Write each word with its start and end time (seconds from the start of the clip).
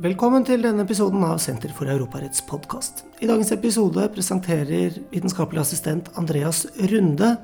Velkommen 0.00 0.46
til 0.48 0.62
denne 0.64 0.86
episoden 0.86 1.20
av 1.26 1.36
Senter 1.44 1.74
for 1.76 1.90
europaretts 1.92 2.40
podkast. 2.48 3.02
I 3.20 3.26
dagens 3.28 3.50
episode 3.52 4.06
presenterer 4.14 4.94
vitenskapelig 5.10 5.60
assistent 5.60 6.08
Andreas 6.16 6.62
Runde 6.88 7.34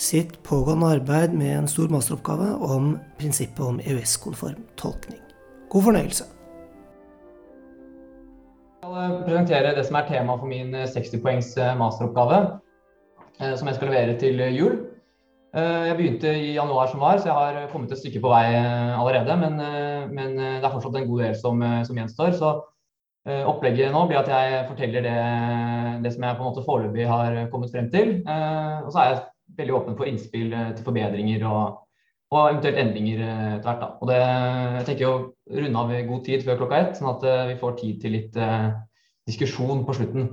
sitt 0.00 0.38
pågående 0.48 0.94
arbeid 0.96 1.34
med 1.36 1.52
en 1.58 1.68
stor 1.68 1.92
masteroppgave 1.92 2.54
om 2.64 2.94
prinsippet 3.20 3.60
om 3.60 3.82
EØS-konform 3.84 4.64
tolkning. 4.80 5.20
God 5.68 5.84
fornøyelse. 5.90 6.30
Jeg 8.80 8.88
skal 8.88 9.22
presentere 9.28 9.76
det 9.76 9.84
som 9.84 10.00
er 10.00 10.08
tema 10.08 10.40
for 10.40 10.48
min 10.48 10.72
60 10.72 11.20
poengs 11.20 11.52
masteroppgave, 11.76 12.42
eh, 13.42 13.52
som 13.60 13.68
jeg 13.68 13.76
skal 13.76 13.92
levere 13.92 14.16
til 14.24 14.40
jul. 14.56 14.86
Eh, 15.56 15.86
jeg 15.88 15.96
begynte 15.96 16.32
i 16.36 16.52
januar 16.52 16.90
som 16.90 17.00
var, 17.00 17.16
så 17.16 17.30
jeg 17.30 17.36
har 17.36 17.68
kommet 17.72 17.92
et 17.94 18.00
stykke 18.00 18.20
på 18.20 18.28
vei 18.28 18.44
eh, 18.58 18.92
allerede. 18.98 19.36
Men, 19.40 19.60
eh, 19.64 19.95
men 20.12 20.36
det 20.38 20.64
er 20.64 20.72
fortsatt 20.72 20.98
en 21.00 21.08
god 21.10 21.22
del 21.24 21.36
som, 21.38 21.62
som, 21.86 22.00
gjenstår. 22.00 22.34
Så 22.38 22.52
opplegget 23.50 23.90
nå 23.90 24.04
blir 24.06 24.20
at 24.20 24.30
jeg 24.30 24.66
forteller 24.68 25.02
det, 25.02 25.14
det 26.04 26.12
som 26.14 26.26
jeg 26.26 26.38
på 26.38 26.44
en 26.44 26.50
måte 26.50 26.66
foreløpig 26.66 27.08
har 27.10 27.38
kommet 27.50 27.72
frem 27.74 27.88
til. 27.90 28.12
Og 28.22 28.92
så 28.92 29.02
er 29.02 29.08
jeg 29.10 29.24
veldig 29.58 29.74
åpen 29.80 29.96
for 29.98 30.10
innspill 30.10 30.54
til 30.54 30.86
forbedringer 30.86 31.42
og, 31.50 31.80
og 32.30 32.52
eventuelt 32.52 32.78
endringer 32.84 33.24
etter 33.24 33.66
hvert. 33.66 33.82
Da. 33.82 33.88
Og 33.98 34.12
det, 34.12 34.20
jeg 34.76 34.88
tenker 34.90 35.10
å 35.10 35.58
runde 35.58 35.82
av 35.82 35.94
i 35.96 36.04
god 36.06 36.22
tid 36.28 36.46
før 36.46 36.60
klokka 36.62 36.82
ett, 36.84 37.00
sånn 37.00 37.12
at 37.16 37.26
vi 37.50 37.58
får 37.60 37.78
tid 37.82 38.00
til 38.04 38.16
litt 38.20 38.38
diskusjon 39.26 39.82
på 39.86 39.98
slutten. 39.98 40.30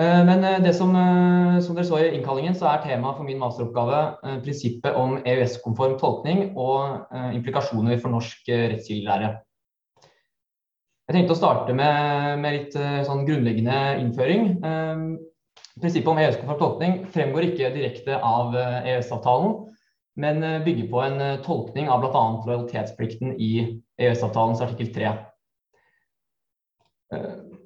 Eh, 0.00 0.24
men 0.24 0.44
eh, 0.44 0.60
det 0.64 0.72
som, 0.74 0.94
eh, 0.96 1.60
som, 1.60 1.76
dere 1.76 1.84
så 1.84 1.98
i 2.00 2.12
innkallingen, 2.16 2.54
så 2.56 2.70
er 2.70 2.84
temaet 2.86 3.18
for 3.18 3.28
min 3.28 3.40
masteroppgave 3.40 3.98
prinsippet 4.44 4.96
om 4.96 5.18
EØS-konform 5.20 5.98
tolkning 6.00 6.54
og 6.56 7.12
implikasjoner 7.36 8.00
for 8.00 8.14
norsk 8.14 8.48
rettskildelære. 8.48 9.34
Jeg 11.10 11.16
tenkte 11.18 11.34
å 11.34 11.40
starte 11.42 11.74
med, 11.76 12.40
med 12.40 12.56
litt 12.56 12.76
sånn 13.04 13.26
grunnleggende 13.26 13.98
innføring. 14.00 14.46
Prinsippet 15.82 16.08
om 16.08 16.20
EØS-konform 16.22 16.60
tolkning 16.62 16.96
fremgår 17.12 17.50
ikke 17.50 17.72
direkte 17.74 18.16
av 18.16 18.56
EØS-avtalen, 18.56 19.58
men 20.22 20.40
bygger 20.64 20.88
på 20.92 21.04
en 21.04 21.24
tolkning 21.44 21.90
av 21.92 22.04
bl.a. 22.04 22.24
lojalitetsplikten 22.46 23.34
i 23.36 23.52
EØS-avtalens 24.00 24.64
artikkel 24.64 24.94
3. 24.96 25.16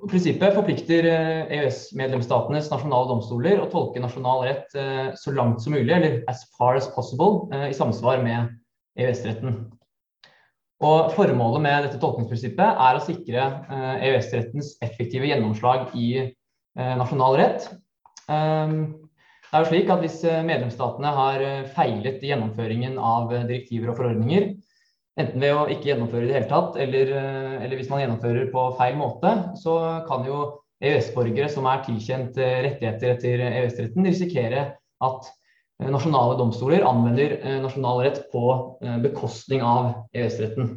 Prinsippet 0.07 0.55
forplikter 0.55 1.07
EØS-medlemsstatenes 1.07 2.69
nasjonale 2.71 3.09
domstoler 3.11 3.62
å 3.62 3.69
tolke 3.73 4.03
nasjonal 4.03 4.45
rett 4.47 4.75
eh, 4.79 5.09
så 5.19 5.33
langt 5.35 5.62
som 5.62 5.75
mulig, 5.75 5.91
eller 5.93 6.21
as 6.31 6.45
far 6.59 6.79
as 6.79 6.87
possible, 6.95 7.47
eh, 7.55 7.71
i 7.73 7.77
samsvar 7.77 8.23
med 8.23 8.53
EØS-retten. 9.01 9.57
Og 10.87 11.11
Formålet 11.17 11.65
med 11.65 11.87
dette 11.87 12.01
tolkningsprinsippet 12.03 12.83
er 12.87 12.99
å 12.99 13.03
sikre 13.03 13.47
eh, 13.47 14.07
EØS-rettens 14.11 14.75
effektive 14.84 15.31
gjennomslag 15.31 15.95
i 15.99 16.11
nasjonal 16.77 17.39
rett. 17.41 17.62
Det 18.29 19.55
er 19.57 19.62
jo 19.62 19.69
slik 19.71 19.89
at 19.89 20.03
Hvis 20.03 20.19
medlemsstatene 20.45 21.09
har 21.17 21.45
feilet 21.73 22.21
i 22.21 22.29
gjennomføringen 22.29 22.99
av 23.01 23.31
direktiver 23.33 23.95
og 23.95 23.97
forordninger, 24.03 24.51
Enten 25.17 25.41
ved 25.41 25.55
å 25.56 25.64
ikke 25.72 25.89
gjennomføre 25.89 26.27
i 26.27 26.28
det 26.28 26.36
hele 26.36 26.50
tatt, 26.50 26.75
eller, 26.81 27.11
eh, 27.17 27.55
eller, 27.64 27.78
hvis 27.78 27.89
man 27.89 28.03
gjennomfører 28.03 28.50
på 28.53 28.67
feil 28.77 28.98
måte, 29.00 29.33
så 29.56 29.77
kan 30.09 30.27
jo 30.28 30.41
EØS-borgere 30.84 31.48
som 31.48 31.69
er 31.70 31.81
tilkjent 31.86 32.36
eh, 32.36 32.59
rettigheter 32.67 33.14
etter 33.14 33.44
EØS-retten, 33.47 34.05
risikere 34.05 34.67
at 35.09 35.31
eh, 35.31 35.89
nasjonale 35.89 36.37
domstoler 36.37 36.84
anvender 36.84 37.39
nasjonal 37.64 38.03
rett 38.05 38.27
på 38.33 38.44
bekostning 39.06 39.65
av 39.65 39.94
EØS-retten. 40.12 40.75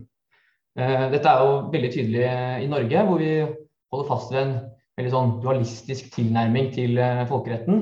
Dette 0.79 1.27
er 1.27 1.41
jo 1.43 1.55
veldig 1.73 1.87
tydelig 1.91 2.27
i 2.63 2.67
Norge, 2.71 3.01
hvor 3.03 3.19
vi 3.19 3.31
holder 3.91 4.05
fast 4.07 4.29
ved 4.31 4.39
en 4.45 4.51
veldig 4.95 5.11
sånn 5.11 5.31
dualistisk 5.43 6.13
tilnærming 6.13 6.69
til 6.71 7.01
folkeretten. 7.27 7.81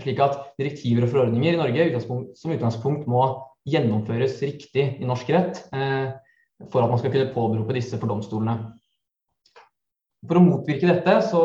Slik 0.00 0.22
at 0.24 0.38
direktiver 0.56 1.04
og 1.04 1.12
forordninger 1.12 1.58
i 1.58 1.60
Norge 1.60 2.00
som 2.00 2.54
utgangspunkt 2.54 3.04
må 3.10 3.26
gjennomføres 3.68 4.38
riktig 4.42 4.86
i 4.98 5.08
norsk 5.08 5.30
rett 5.34 5.60
eh, 5.74 6.12
for 6.70 6.82
at 6.82 6.90
man 6.90 7.00
skal 7.00 7.12
kunne 7.14 7.32
påberope 7.34 7.76
disse 7.76 7.98
for 7.98 8.10
domstolene. 8.10 8.56
For 10.26 10.38
å 10.38 10.44
motvirke 10.44 10.86
dette 10.86 11.16
så, 11.26 11.42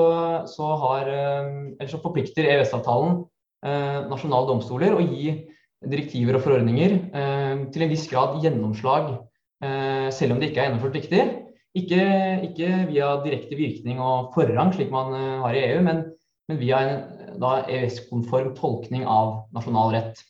så, 0.49 0.69
har, 0.83 1.09
eh, 1.09 1.87
så 1.89 2.01
forplikter 2.01 2.49
EØS-avtalen 2.49 3.21
eh, 3.65 3.99
nasjonale 4.09 4.49
domstoler 4.49 4.97
å 4.97 5.05
gi 5.05 5.39
direktiver 5.87 6.37
og 6.37 6.41
forordninger 6.41 6.93
til 7.69 7.83
en 7.85 7.91
viss 7.91 8.07
grad 8.09 8.39
gjennomslag, 8.41 9.11
selv 10.09 10.33
om 10.33 10.39
det 10.41 10.47
ikke 10.49 10.63
er 10.63 10.65
gjennomført 10.65 10.95
riktig. 10.97 11.19
Ikke, 11.77 11.99
ikke 12.47 12.69
via 12.89 13.11
direkte 13.21 13.59
virkning 13.59 14.01
og 14.01 14.31
forrang, 14.33 14.71
slik 14.73 14.89
man 14.89 15.13
har 15.43 15.53
i 15.53 15.61
EU, 15.67 15.83
men, 15.85 16.01
men 16.49 16.57
via 16.57 16.79
en 16.81 17.45
EØS-konform 17.45 18.55
tolkning 18.57 19.05
av 19.05 19.35
nasjonal 19.53 19.93
rett. 19.93 20.25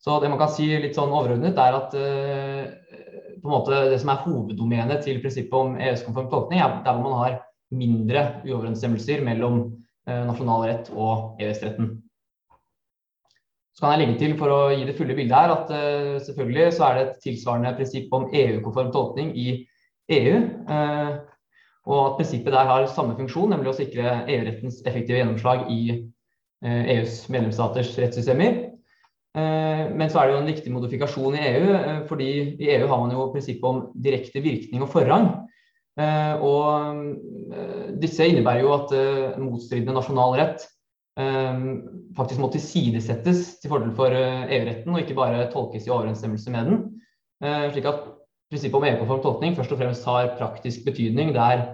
Så 0.00 0.16
det 0.20 0.30
man 0.32 0.40
kan 0.40 0.52
si 0.52 0.66
litt 0.80 0.96
sånn 0.96 1.12
overordnet, 1.12 1.58
er 1.60 1.76
at 1.76 1.96
uh, 1.96 3.00
på 3.40 3.48
en 3.48 3.52
måte 3.52 3.80
det 3.92 3.98
som 4.00 4.12
er 4.12 4.22
hoveddomenet 4.24 5.02
til 5.04 5.20
prinsippet 5.20 5.56
om 5.56 5.74
EØS-konform 5.76 6.30
tolkning, 6.32 6.60
er 6.60 6.78
der 6.86 6.96
hvor 6.96 7.04
man 7.04 7.18
har 7.20 7.40
mindre 7.76 8.22
uoverensstemmelser 8.46 9.20
mellom 9.26 9.60
uh, 10.08 10.22
nasjonal 10.30 10.64
rett 10.70 10.88
og 10.94 11.42
EØS-retten. 11.42 11.98
Så 13.76 13.84
kan 13.84 13.94
jeg 13.94 14.02
legge 14.02 14.16
til 14.20 14.32
for 14.40 14.52
å 14.52 14.62
gi 14.72 14.88
det 14.88 14.96
fulle 14.96 15.16
bildet 15.16 15.36
her 15.36 15.52
at 15.52 15.68
uh, 15.72 16.16
selvfølgelig 16.24 16.72
så 16.78 16.88
er 16.88 16.96
det 16.96 17.04
et 17.04 17.20
tilsvarende 17.28 17.74
prinsipp 17.76 18.16
om 18.16 18.26
EU-konform 18.32 18.90
tolkning 18.96 19.34
i 19.36 19.50
EU. 20.10 20.40
og 21.86 22.00
at 22.06 22.16
prinsippet 22.18 22.52
der 22.52 22.66
har 22.66 22.88
samme 22.90 23.14
funksjon, 23.18 23.52
nemlig 23.52 23.70
å 23.70 23.76
sikre 23.76 24.16
EU-rettens 24.24 24.80
effektive 24.88 25.20
gjennomslag 25.20 25.68
i 25.70 25.80
EUs 26.66 27.22
medlemsstaters 27.30 27.94
rettssystemer. 27.98 28.69
Eh, 29.38 29.82
men 29.94 30.10
så 30.10 30.18
er 30.20 30.26
det 30.26 30.34
jo 30.34 30.40
en 30.40 30.50
viktig 30.50 30.72
modifikasjon 30.74 31.36
i 31.38 31.44
EU, 31.52 31.66
eh, 31.76 32.00
fordi 32.08 32.30
i 32.58 32.72
EU 32.74 32.86
har 32.90 32.98
man 32.98 33.14
jo 33.14 33.28
prinsippet 33.30 33.68
om 33.68 33.84
direkte 33.94 34.42
virkning 34.42 34.82
og 34.82 34.90
forrang. 34.90 35.30
Eh, 36.00 36.42
og 36.42 37.98
disse 38.02 38.26
innebærer 38.26 38.64
jo 38.64 38.74
at 38.74 38.92
motstridende 39.42 39.96
nasjonal 39.96 40.38
rett 40.40 40.68
faktisk 42.16 42.38
må 42.40 42.48
tilsidesettes 42.48 43.58
til 43.60 43.68
fordel 43.68 43.90
for 43.92 44.14
EU-retten, 44.14 44.94
og 44.94 45.02
ikke 45.02 45.16
bare 45.18 45.48
tolkes 45.52 45.84
i 45.84 45.92
overensstemmelse 45.92 46.52
med 46.54 46.70
den. 46.70 46.78
Slik 47.74 47.88
at 47.90 48.06
prinsippet 48.48 48.78
om 48.78 48.86
EU-konform 48.88 49.20
tolkning 49.26 49.56
først 49.58 49.74
og 49.74 49.82
fremst 49.82 50.06
har 50.08 50.30
praktisk 50.38 50.86
betydning 50.86 51.34
der 51.34 51.66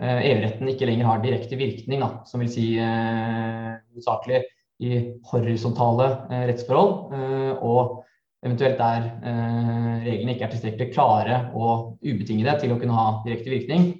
EU-retten 0.00 0.72
ikke 0.72 0.88
lenger 0.88 1.06
har 1.06 1.22
direkte 1.22 1.60
virkning, 1.60 2.02
da, 2.02 2.24
som 2.26 2.42
vil 2.42 2.50
si 2.50 2.66
hovedsakelig 2.80 4.40
i 4.80 5.00
horisontale 5.30 6.06
eh, 6.30 6.46
rettsforhold, 6.48 6.92
eh, 7.16 7.52
og 7.60 8.00
eventuelt 8.44 8.78
der 8.80 9.08
eh, 9.20 10.06
reglene 10.06 10.34
ikke 10.34 10.46
er 10.46 10.54
tilstrekkelig 10.54 10.94
klare 10.94 11.40
og 11.52 11.98
ubetingede 12.00 12.56
til 12.62 12.72
å 12.72 12.78
kunne 12.80 12.96
ha 12.96 13.08
direkte 13.26 13.52
virkning, 13.52 13.90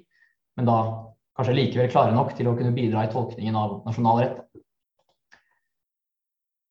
men 0.57 0.69
da 0.69 0.79
kanskje 1.37 1.57
likevel 1.57 1.91
klare 1.93 2.15
nok 2.15 2.33
til 2.37 2.49
å 2.49 2.55
kunne 2.57 2.73
bidra 2.75 3.05
i 3.05 3.11
tolkningen 3.13 3.57
av 3.57 3.77
nasjonal 3.85 4.23
rett. 4.23 4.39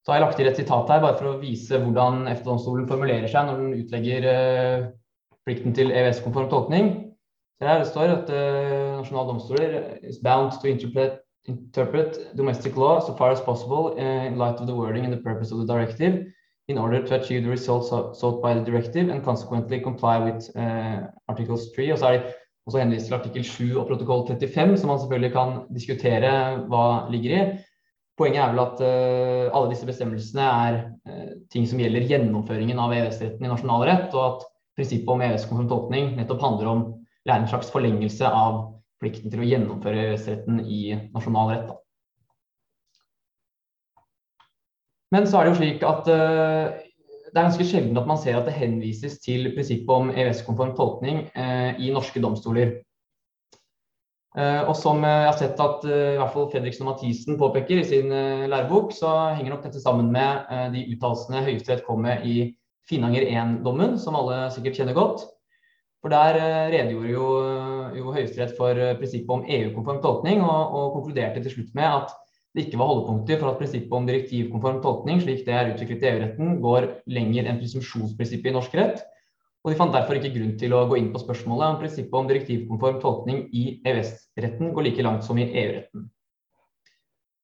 Så 0.01 0.13
har 0.13 0.19
jeg 0.19 0.25
lagt 0.27 0.39
til 0.41 0.51
et 0.51 0.59
sitat 0.59 0.91
her 0.91 1.03
bare 1.05 1.19
for 1.21 1.31
å 1.31 1.39
vise 1.39 1.79
hvordan 1.79 2.25
EFTA-domstolen 2.33 2.89
formulerer 2.91 3.31
seg 3.31 3.47
når 3.47 3.59
den 3.61 3.75
utlegger 3.85 4.29
plikten 5.47 5.75
til 5.77 5.93
EØS-konform 5.93 6.49
tolkning. 6.51 6.89
Så 7.61 7.69
her 7.69 7.83
det 7.83 7.91
står 7.91 8.15
at 8.15 8.33
nasjonale 8.33 9.29
domstoler 9.29 9.75
is 10.09 10.19
bound 10.25 10.57
to 10.57 10.71
interpret 10.73 11.20
interpret 11.49 12.37
domestic 12.37 12.77
law 12.77 13.01
so 13.01 13.15
far 13.15 13.31
as 13.31 13.41
possible 13.41 13.95
uh, 13.99 14.27
in 14.27 14.37
light 14.37 14.61
of 14.61 14.67
the 14.67 14.75
wording 14.75 15.05
and 15.05 15.13
the 15.13 15.23
purpose 15.23 15.53
of 15.53 15.59
the 15.59 15.67
directive 15.67 16.27
in 16.69 16.79
order 16.79 17.03
to 17.03 17.21
achieve 17.21 17.43
the 17.43 17.51
results 17.51 17.89
sought 17.91 18.43
by 18.43 18.55
the 18.55 18.61
directive 18.61 19.09
and 19.09 19.25
consequently 19.25 19.81
comply 19.81 20.19
with 20.19 20.51
uh, 20.57 21.07
articles 21.29 21.73
3. 21.75 21.93
Og 21.93 21.99
så 21.99 22.07
er 22.07 22.13
det 22.13 22.35
også 22.67 22.79
henvist 22.79 23.07
til 23.07 23.15
artikkel 23.15 23.45
7 23.45 23.65
og 23.81 23.87
protokoll 23.87 24.27
35, 24.29 24.77
som 24.77 24.89
man 24.93 25.01
selvfølgelig 25.01 25.33
kan 25.33 25.59
diskutere 25.75 26.33
hva 26.71 26.87
ligger 27.11 27.37
i. 27.37 27.43
Poenget 28.21 28.43
er 28.45 28.53
vel 28.53 28.63
at 28.63 28.83
uh, 28.85 29.57
alle 29.57 29.73
disse 29.73 29.89
bestemmelsene 29.89 30.47
er 30.47 30.81
uh, 31.09 31.31
ting 31.53 31.67
som 31.69 31.81
gjelder 31.81 32.07
gjennomføringen 32.07 32.79
av 32.79 32.95
EØS-retten 32.95 33.47
i 33.47 33.51
nasjonal 33.51 33.87
rett, 33.89 34.15
og 34.15 34.27
at 34.27 34.49
prinsippet 34.79 35.15
om 35.15 35.25
EØS-konform 35.25 36.17
nettopp 36.19 36.45
handler 36.45 36.71
om 36.71 36.85
en 37.31 37.49
slags 37.49 37.71
forlengelse 37.73 38.27
av 38.27 38.61
plikten 39.01 39.33
til 39.33 39.43
å 39.43 39.49
gjennomføre 39.49 40.11
EØS-retten 40.11 40.61
i 40.65 40.83
nasjonal 41.15 41.55
rett. 41.55 41.71
Da. 41.71 41.79
Men 45.15 45.27
så 45.27 45.41
er 45.41 45.47
det 45.47 45.55
jo 45.55 45.59
slik 45.59 45.87
at 45.87 46.07
uh, 46.11 46.77
det 47.31 47.39
er 47.39 47.47
ganske 47.47 47.67
sjelden 47.67 47.99
at 47.99 48.07
man 48.11 48.21
ser 48.21 48.39
at 48.39 48.47
det 48.47 48.55
henvises 48.59 49.19
til 49.25 49.51
prinsippet 49.55 49.91
om 49.95 50.13
EØS-konform 50.13 50.77
tolkning 50.79 51.25
uh, 51.35 51.73
i 51.81 51.91
norske 51.95 52.23
domstoler. 52.23 52.77
Uh, 54.39 54.63
og 54.69 54.77
som 54.79 55.03
jeg 55.03 55.27
har 55.27 55.39
sett 55.41 55.59
at 55.59 55.83
i 55.89 56.19
hvert 56.21 56.37
fall 56.37 56.47
Fredriksen 56.53 56.87
og 56.87 56.93
Mathisen 56.93 57.41
påpeker 57.41 57.81
i 57.81 57.89
sin 57.89 58.13
lærebok, 58.53 58.95
så 58.95 59.33
henger 59.35 59.57
nok 59.57 59.67
dette 59.67 59.83
sammen 59.83 60.13
med 60.15 60.47
de 60.77 60.87
uttalelsene 60.95 61.43
Høyesterett 61.49 61.87
kom 61.89 62.05
med 62.07 62.23
i 62.29 62.37
Finanger 62.91 63.27
1-dommen, 63.27 63.99
som 64.03 64.17
alle 64.19 64.45
sikkert 64.55 64.79
kjenner 64.79 64.97
godt. 64.97 65.27
For 66.01 66.13
der 66.13 66.39
redegjorde 66.73 67.13
jo, 67.13 67.27
jo 67.93 68.13
Høyesterett 68.15 68.57
for 68.57 68.79
prinsippet 68.97 69.35
om 69.35 69.45
EU-konform 69.45 70.01
tolkning, 70.01 70.41
og, 70.41 70.75
og, 70.75 70.93
konkluderte 70.97 71.43
til 71.45 71.59
slutt 71.59 71.75
med 71.77 71.89
at 71.89 72.15
det 72.57 72.65
ikke 72.67 72.81
var 72.81 72.89
holdepunkter 72.91 73.39
for 73.39 73.53
at 73.53 73.61
prinsippet 73.61 73.93
om 73.95 74.07
direktivkonform 74.09 74.81
tolkning, 74.83 75.21
slik 75.23 75.45
det 75.47 75.55
er 75.55 75.75
utviklet 75.75 76.03
i 76.03 76.09
EU-retten, 76.11 76.55
går 76.65 76.87
lenger 77.15 77.47
enn 77.47 77.61
presumsjonsprinsippet 77.61 78.51
i 78.51 78.55
norsk 78.57 78.79
rett. 78.81 79.05
Og 79.61 79.71
de 79.71 79.77
fant 79.77 79.93
derfor 79.93 80.17
ikke 80.17 80.33
grunn 80.35 80.55
til 80.59 80.73
å 80.73 80.87
gå 80.89 80.97
inn 80.97 81.11
på 81.13 81.21
spørsmålet 81.21 81.67
om 81.67 81.83
prinsippet 81.83 82.17
om 82.17 82.31
direktivkonform 82.31 82.97
tolkning 83.03 83.45
i 83.53 83.67
EØS-retten 83.87 84.73
går 84.75 84.89
like 84.89 85.05
langt 85.05 85.27
som 85.27 85.39
i 85.39 85.47
EU-retten. 85.47 86.09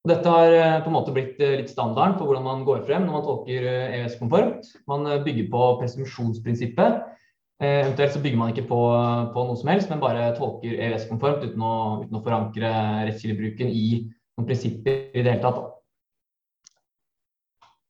Dette 0.07 0.31
har 0.31 0.55
eh, 0.55 0.79
på 0.85 0.91
en 0.91 0.95
måte 0.95 1.13
blitt 1.15 1.41
eh, 1.43 1.57
litt 1.61 1.71
standarden 1.73 2.15
for 2.17 2.31
hvordan 2.31 2.47
man 2.47 2.65
går 2.67 2.85
frem 2.87 3.05
når 3.05 3.19
man 3.19 3.27
tolker 3.27 3.67
eh, 3.67 3.97
EØS-konformt. 3.99 4.71
Man 4.89 5.07
bygger 5.27 5.51
på 5.53 5.69
presumpsjonsprinsippet. 5.83 7.03
Eventuelt 7.63 8.13
så 8.13 8.21
bygger 8.21 8.41
man 8.41 8.53
ikke 8.53 8.67
på, 8.69 8.81
på, 9.33 9.45
noe 9.49 9.57
som 9.57 9.71
helst, 9.73 9.89
men 9.89 10.03
bare 10.03 10.35
tolker 10.37 10.77
EØS-konformt 10.77 11.47
uten, 11.47 11.63
uten, 12.03 12.19
å 12.19 12.21
forankre 12.25 12.73
rettskildebruken 13.09 13.71
i 13.73 13.87
noen 14.37 14.49
prinsipper 14.49 15.17
i 15.17 15.25
det 15.25 15.33
hele 15.33 15.45
tatt. 15.45 15.63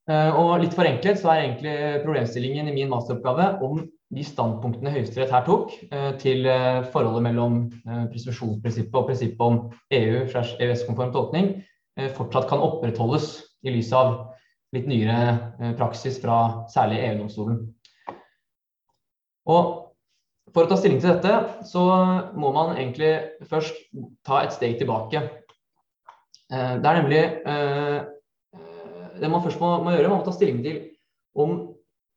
Og 0.07 0.53
litt 0.63 0.71
forenklet 0.71 1.19
så 1.19 1.33
er 1.33 1.41
egentlig 1.41 1.73
problemstillingen 2.05 2.69
i 2.71 2.75
min 2.77 2.87
masteroppgave 2.93 3.49
om 3.67 3.81
de 4.15 4.23
standpunktene 4.23 4.93
Høyesterett 4.93 5.33
her 5.35 5.43
tok 5.43 5.73
til 6.23 6.47
forholdet 6.93 7.25
mellom 7.25 7.57
presisjonsprinsippet 8.13 8.95
og 8.95 9.09
prinsippet 9.09 9.43
om 9.43 9.59
EU-EØS-konform 9.99 11.11
tolkning 11.11 11.57
Eh, 11.97 12.11
fortsatt 12.13 12.49
kan 12.49 12.61
opprettholdes 12.61 13.39
i 13.65 13.73
lys 13.73 13.89
av 13.97 14.19
litt 14.75 14.85
nyere 14.89 15.17
eh, 15.57 15.73
praksis 15.79 16.19
fra 16.21 16.67
særlig 16.69 16.99
EU-domstolen. 17.07 17.63
Og 19.47 19.83
For 20.55 20.63
å 20.63 20.69
ta 20.71 20.77
stilling 20.79 21.01
til 21.03 21.11
dette, 21.11 21.63
så 21.67 21.81
må 22.39 22.53
man 22.55 22.77
egentlig 22.77 23.09
først 23.51 23.75
ta 24.25 24.39
et 24.45 24.53
steg 24.55 24.77
tilbake. 24.79 25.19
Eh, 26.47 26.77
det 26.79 26.87
er 26.87 26.99
nemlig 27.01 27.23
det 29.17 29.29
man 29.29 29.43
først 29.43 29.59
må, 29.59 29.73
må 29.83 29.91
gjøre, 29.91 30.07
man 30.07 30.21
må 30.21 30.25
ta 30.25 30.31
stilling 30.31 30.61
til 30.63 30.79
om 31.35 31.51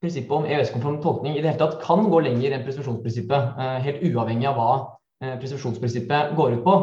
prinsippet 0.00 0.36
om 0.36 0.46
EØS-konform 0.46 1.00
tolkning 1.02 1.34
i 1.34 1.42
det 1.42 1.50
hele 1.50 1.60
tatt 1.60 1.82
kan 1.82 2.06
gå 2.06 2.22
lenger 2.22 2.54
enn 2.54 2.64
presumsjonsprinsippet, 2.64 3.58
helt 3.82 4.06
uavhengig 4.06 4.48
av 4.48 4.60
hva 4.60 4.70
presumsjonsprinsippet 5.42 6.36
går 6.38 6.60
ut 6.60 6.64
på. 6.64 6.76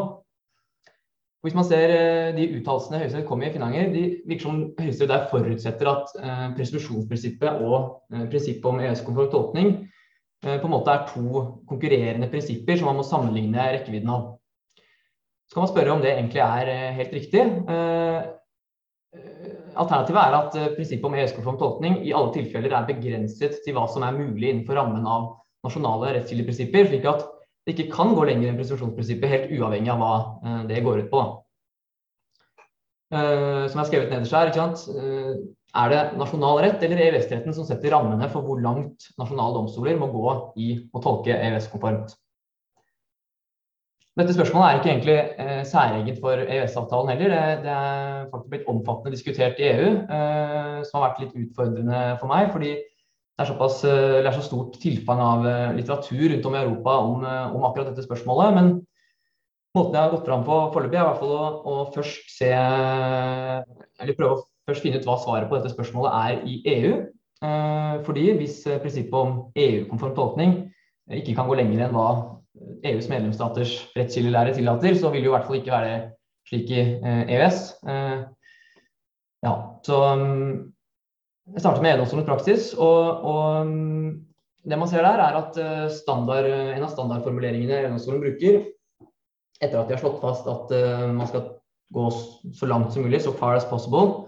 Hvis 1.46 1.54
man 1.54 1.66
ser 1.66 1.92
eh, 1.94 2.32
de 2.34 2.48
uttalelsene 2.58 2.98
Høyesterett 2.98 3.28
kom 3.28 3.42
i 3.44 3.46
i 3.46 3.52
Finanger, 3.54 3.92
de 3.92 4.02
virker 4.26 4.48
som 4.48 4.56
Høyesterett 4.80 5.12
der 5.12 5.28
forutsetter 5.30 5.90
at 5.92 6.16
eh, 6.18 6.40
og 7.62 8.02
eh, 8.12 8.24
prinsippet 8.32 8.66
om 8.66 8.80
EØS-konform 8.82 9.30
tolkning 9.30 9.70
på 10.44 10.68
en 10.68 10.72
måte 10.72 10.92
er 10.94 11.06
to 11.10 11.44
konkurrerende 11.68 12.28
prinsipper 12.30 12.78
som 12.78 12.90
man 12.90 13.00
må 13.00 13.06
sammenligne 13.06 13.70
rekkevidden 13.74 14.10
av. 14.14 14.26
Så 15.48 15.56
kan 15.56 15.64
man 15.64 15.70
spørre 15.72 15.94
om 15.94 16.02
det 16.04 16.12
egentlig 16.12 16.42
er 16.44 16.92
helt 16.98 17.14
riktig. 17.16 17.42
Alternativet 19.78 20.20
er 20.20 20.36
at 20.36 20.58
prinsippet 20.76 21.08
om 21.08 21.16
EØS-konform 21.16 21.58
tolkning 21.58 21.98
i 22.04 22.14
alle 22.14 22.30
tilfeller 22.36 22.76
er 22.76 22.86
begrenset 22.86 23.58
til 23.64 23.74
hva 23.74 23.86
som 23.90 24.04
er 24.06 24.14
mulig 24.14 24.52
innenfor 24.52 24.78
rammen 24.78 25.08
av 25.08 25.30
nasjonale 25.66 26.14
rettskildeprinsipper, 26.18 26.90
slik 26.90 27.08
at 27.08 27.26
det 27.66 27.74
ikke 27.74 27.92
kan 27.96 28.14
gå 28.16 28.24
lenger 28.28 28.50
enn 28.50 28.58
presumpsjonsprinsippet, 28.60 29.32
helt 29.32 29.50
uavhengig 29.58 29.92
av 29.92 30.02
hva 30.02 30.12
eh, 30.20 30.62
det 30.70 30.84
går 30.86 31.04
ut 31.04 31.10
på. 31.12 31.24
Som 33.08 33.72
jeg 33.72 33.80
har 33.80 33.88
skrevet 33.88 34.10
nederst 34.12 34.34
her, 34.36 34.50
uh, 34.52 35.36
er 35.76 35.92
det 35.92 36.00
nasjonal 36.16 36.62
rett 36.64 36.82
eller 36.82 37.02
EØS-retten 37.04 37.54
som 37.56 37.66
setter 37.68 37.92
rammene 37.92 38.30
for 38.32 38.46
hvor 38.46 38.62
langt 38.64 39.10
nasjonale 39.20 39.58
domstoler 39.58 39.98
må 40.00 40.08
gå 40.14 40.32
i 40.56 40.70
å 40.92 41.02
tolke 41.04 41.36
EØS-konformt? 41.36 42.16
Dette 44.18 44.34
spørsmålet 44.34 44.66
er 44.66 44.78
ikke 44.80 44.90
egentlig 44.90 45.18
eh, 45.44 45.64
særegent 45.68 46.22
for 46.22 46.40
EØS-avtalen 46.42 47.12
heller. 47.12 47.34
Det, 47.34 47.42
det, 47.68 47.74
er 47.74 48.30
faktisk 48.32 48.54
blitt 48.54 48.70
omfattende 48.72 49.14
diskutert 49.14 49.60
i 49.62 49.68
EU, 49.68 49.90
som 50.88 50.98
har 50.98 51.04
vært 51.04 51.20
litt 51.22 51.36
utfordrende 51.44 52.00
for 52.18 52.32
meg. 52.32 52.48
fordi 52.50 52.72
det 53.38 53.44
er, 53.44 53.52
såpass, 53.52 53.84
eh, 53.86 54.16
det 54.18 54.26
er 54.26 54.34
så 54.34 54.42
stort 54.42 54.80
tilfang 54.82 55.20
av 55.22 55.44
eh, 55.46 55.74
litteratur 55.76 56.24
rundt 56.32 56.46
om 56.48 56.54
i 56.56 56.58
Europa 56.58 56.94
om, 56.98 57.20
eh, 57.22 57.52
om, 57.54 57.66
akkurat 57.68 57.92
dette 57.92 58.02
spørsmålet. 58.02 58.56
Men 58.56 58.70
måten 59.78 59.94
jeg 59.94 60.02
har 60.02 60.10
gått 60.10 60.26
fram 60.26 60.42
på 60.42 60.56
foreløpig, 60.74 60.98
er 60.98 61.04
i 61.04 61.06
hvert 61.06 61.20
fall 61.20 61.34
å, 61.36 61.44
å, 61.62 61.76
først 61.94 62.32
se 62.34 62.48
Eller 62.50 64.16
prøve 64.18 64.32
å 64.34 64.42
først 64.68 64.84
finne 64.84 65.00
ut 65.00 65.06
hva 65.08 65.16
svaret 65.22 65.48
på 65.48 65.58
dette 65.58 65.72
spørsmålet 65.72 66.18
er 66.24 66.42
i 66.48 66.60
EU. 66.76 66.98
fordi 68.02 68.32
hvis 68.34 68.64
prinsippet 68.82 69.14
om 69.14 69.34
EU-konform 69.54 70.14
tolkning 70.16 70.54
ikke 71.14 71.36
kan 71.36 71.46
gå 71.46 71.54
lenger 71.54 71.84
enn 71.84 71.94
hva 71.94 72.08
EUs 72.88 73.06
medlemsstaters 73.08 73.74
rettskildelære 73.96 74.56
tillater, 74.56 74.96
så 74.98 75.12
vil 75.12 75.22
det 75.22 75.28
jo 75.28 75.32
i 75.32 75.36
hvert 75.36 75.46
fall 75.46 75.60
ikke 75.60 75.74
være 75.74 75.98
slik 76.48 76.72
i 76.74 76.80
EØS. 77.04 77.60
ja, 79.46 79.52
så 79.86 79.98
mm, 80.18 80.72
jeg 81.54 81.62
starter 81.62 81.82
med 81.82 81.92
EU-domstolens 81.92 82.28
praksis. 82.28 82.72
og, 82.74 83.22
og 83.24 83.66
mm, 83.66 84.24
det 84.68 84.78
man 84.78 84.88
ser 84.88 85.06
der, 85.06 85.22
er 85.22 85.38
at 85.38 85.60
eh, 85.62 85.86
standard, 85.94 86.44
en 86.48 86.82
av 86.82 86.90
standardformuleringene 86.92 87.84
EU-domstolen 87.84 88.24
bruker, 88.24 88.64
etter 89.62 89.78
at 89.78 89.88
de 89.88 89.96
har 89.96 90.02
slått 90.02 90.20
fast 90.22 90.48
at 90.50 90.74
man 91.14 91.26
skal 91.30 91.46
gå 91.94 92.10
så 92.54 92.68
langt 92.68 92.92
som 92.92 93.06
mulig, 93.06 93.22
so 93.22 93.32
far 93.32 93.56
as 93.56 93.66
possible, 93.66 94.27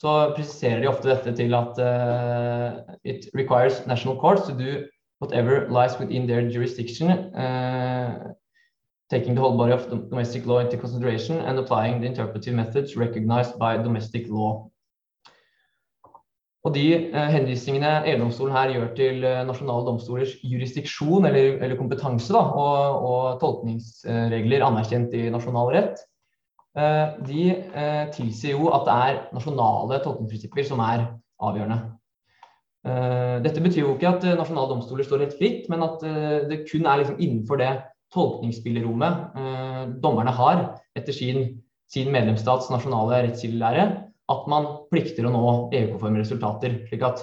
så 0.00 0.32
presiserer 0.36 0.80
de 0.80 0.88
ofte 0.88 1.10
dette 1.10 1.34
til 1.36 1.52
at 1.56 1.80
uh, 1.84 2.96
it 3.04 3.28
requires 3.36 3.82
national 3.86 4.16
courts 4.16 4.46
to 4.48 4.54
do 4.56 4.80
whatever 5.20 5.68
lies 5.68 5.98
within 6.00 6.26
their 6.26 6.48
jurisdiction, 6.48 7.10
uh, 7.36 8.32
taking 9.10 9.34
the 9.34 9.42
whole 9.42 9.58
body 9.58 9.72
of 9.72 9.90
domestic 10.08 10.46
law 10.46 10.60
into 10.60 10.78
consideration 10.78 11.36
and 11.36 11.58
applying 11.58 12.00
the 12.00 12.06
interpretive 12.06 12.54
methods 12.54 12.96
recognized 12.96 13.58
by 13.58 13.76
domestic 13.76 14.28
law. 14.28 14.70
Og 16.64 16.74
de 16.74 16.86
uh, 17.12 17.28
henvisningene 17.32 17.92
EU-domstolen 18.08 18.56
her 18.56 18.72
gjør 18.72 18.88
til 18.96 19.22
nasjonale 19.48 19.84
domstolers 19.84 20.32
jurisdiksjon 20.44 21.28
eller, 21.28 21.58
eller 21.60 21.76
kompetanse 21.76 22.32
da, 22.32 22.40
og, 22.40 23.04
og, 23.04 23.40
tolkningsregler 23.44 24.64
anerkjent 24.64 25.12
i 25.16 25.28
nasjonal 25.32 25.72
rett, 25.76 26.00
de 26.76 27.46
eh, 27.50 28.04
tilsier 28.14 28.54
jo 28.54 28.68
at 28.70 28.84
det 28.86 28.94
er 28.94 29.16
nasjonale 29.34 29.98
tolkningsprinsipper 30.04 30.68
som 30.68 30.82
er 30.84 31.06
avgjørende. 31.42 31.78
Eh, 32.86 33.38
dette 33.44 33.62
betyr 33.64 33.82
jo 33.82 33.94
ikke 33.96 34.12
at 34.12 34.26
eh, 34.28 34.36
nasjonale 34.38 34.70
domstoler 34.70 35.06
står 35.06 35.24
helt 35.24 35.38
fritt, 35.40 35.66
men 35.72 35.82
at 35.86 36.04
det 36.50 36.62
kun 36.70 36.86
er 36.86 37.02
liksom 37.02 37.18
innenfor 37.18 37.60
det 37.60 37.72
tolkningsspillerommet 38.10 39.98
dommerne 40.02 40.32
har 40.34 40.62
etter 40.98 41.14
sin, 41.14 41.44
sin 41.90 42.08
medlemsstats 42.10 42.70
nasjonale 42.72 43.20
rettskildelære, 43.28 43.84
at 44.30 44.48
man 44.50 44.66
plikter 44.90 45.26
å 45.26 45.34
nå 45.34 45.44
EU-konforme 45.74 46.22
resultater. 46.22 46.80
slik 46.88 47.04
at 47.06 47.22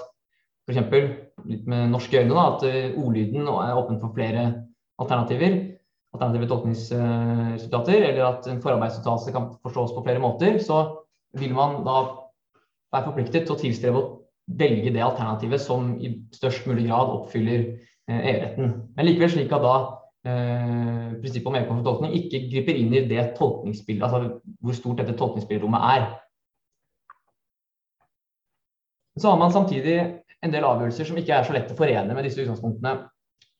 f.eks. 0.67 1.07
litt 1.47 1.67
med 1.69 1.91
norske 1.93 2.19
øyne, 2.19 2.33
da, 2.33 2.45
at 2.55 2.65
eh, 2.67 2.95
ordlyden 2.99 3.47
er 3.47 3.77
åpen 3.79 3.99
for 4.01 4.11
flere 4.15 4.49
alternativer. 4.99 5.55
Alternative 6.17 6.49
tolkningsresultater, 6.49 8.05
eller 8.09 8.23
at 8.25 8.47
en 8.49 8.61
forarbeidsuttalelse 8.63 9.33
kan 9.35 9.51
forstås 9.61 9.93
på 9.93 10.01
flere 10.05 10.21
måter. 10.23 10.57
Så 10.63 10.79
vil 11.37 11.53
man 11.53 11.83
da 11.85 11.97
være 12.93 13.05
forpliktet 13.11 13.45
til 13.45 13.53
å 13.53 13.59
tilstrebe 13.61 14.01
å 14.01 14.07
velge 14.57 14.93
det 14.95 15.03
alternativet 15.03 15.61
som 15.61 15.93
i 16.01 16.13
størst 16.33 16.67
mulig 16.69 16.87
grad 16.87 17.13
oppfyller 17.13 17.65
eh, 18.09 18.29
EU-retten. 18.31 18.73
Men 18.95 19.09
likevel 19.09 19.33
slik 19.33 19.53
at 19.53 19.65
da 19.65 19.75
eh, 20.25 21.17
prinsippet 21.19 21.49
om 21.51 21.57
EU-konform 21.59 21.83
tolkning 21.85 22.15
ikke 22.17 22.45
griper 22.49 22.79
inn 22.79 22.95
i 22.95 23.03
det 23.11 23.33
tolkningsbildet, 23.37 24.07
altså 24.07 24.57
hvor 24.63 24.79
stort 24.79 25.03
dette 25.03 25.17
tolkningsbildrommet 25.19 25.89
er. 25.97 26.07
Så 29.17 29.29
har 29.29 29.37
man 29.41 29.53
samtidig 29.53 29.99
en 30.45 30.53
del 30.53 30.65
avgjørelser 30.65 31.09
som 31.09 31.19
ikke 31.19 31.35
er 31.35 31.45
så 31.45 31.55
lett 31.55 31.71
å 31.73 31.77
forene 31.77 32.15
med 32.15 32.27
disse 32.27 32.41
utgangspunktene. 32.43 32.97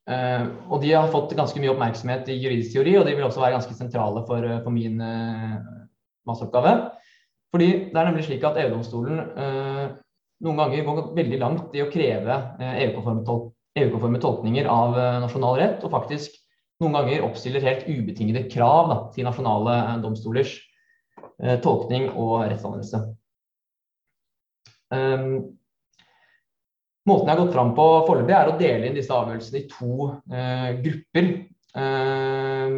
Uh, 0.07 0.53
og 0.71 0.79
de 0.79 0.93
har 0.95 1.09
fått 1.11 1.33
ganske 1.35 1.59
mye 1.59 1.73
oppmerksomhet 1.73 2.29
i 2.31 2.37
juridisk 2.39 2.77
teori, 2.77 2.93
og 2.95 3.03
de 3.07 3.15
vil 3.17 3.25
også 3.27 3.41
være 3.43 3.57
ganske 3.57 3.75
sentrale 3.75 4.21
for, 4.29 4.39
eh, 4.39 4.61
for 4.63 4.71
min 4.71 5.01
uh, 5.03 5.57
masteroppgave. 6.29 6.73
Fordi 7.51 7.67
det 7.91 7.99
er 7.99 8.07
nemlig 8.07 8.23
slik 8.27 8.43
at 8.47 8.59
EU-domstolen 8.61 9.19
noen 10.43 10.57
ganger 10.59 10.83
går 10.85 10.97
veldig 11.15 11.37
langt 11.41 11.77
i 11.77 11.81
å 11.81 11.87
kreve 11.89 12.35
EU-konforme 12.59 13.23
tol 13.25 13.45
EU 13.79 14.09
tolkninger 14.19 14.67
av 14.69 14.97
nasjonal 15.23 15.55
rett, 15.61 15.85
og 15.85 15.93
faktisk 15.93 16.35
noen 16.83 16.97
ganger 16.97 17.23
oppstiller 17.25 17.63
helt 17.63 17.87
ubetingede 17.87 18.49
krav 18.51 18.91
da, 18.91 18.97
til 19.15 19.25
nasjonale 19.25 19.77
domstolers 20.03 20.57
tolkning 21.63 22.09
og 22.11 22.49
rettsanvendelse. 22.49 23.01
Um, 24.91 25.57
måten 27.07 27.29
jeg 27.29 27.35
har 27.35 27.43
gått 27.45 27.55
fram 27.55 27.71
på 27.77 27.85
foreløpig, 28.07 28.33
er 28.35 28.49
å 28.51 28.57
dele 28.59 28.89
inn 28.89 28.97
disse 28.97 29.13
avgjørelsene 29.15 29.61
i 29.61 29.69
to 29.71 30.09
eh, 30.33 30.69
grupper. 30.83 31.29
Eh, 31.77 32.75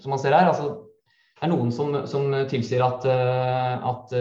som 0.00 0.14
man 0.14 0.22
ser 0.22 0.36
her, 0.36 0.48
altså, 0.48 0.70
det 1.36 1.48
er 1.48 1.52
noen 1.52 1.72
som, 1.74 1.94
som 2.06 2.28
tilsier 2.46 2.84
at, 2.86 3.02
uh, 3.02 3.82
at 3.90 4.12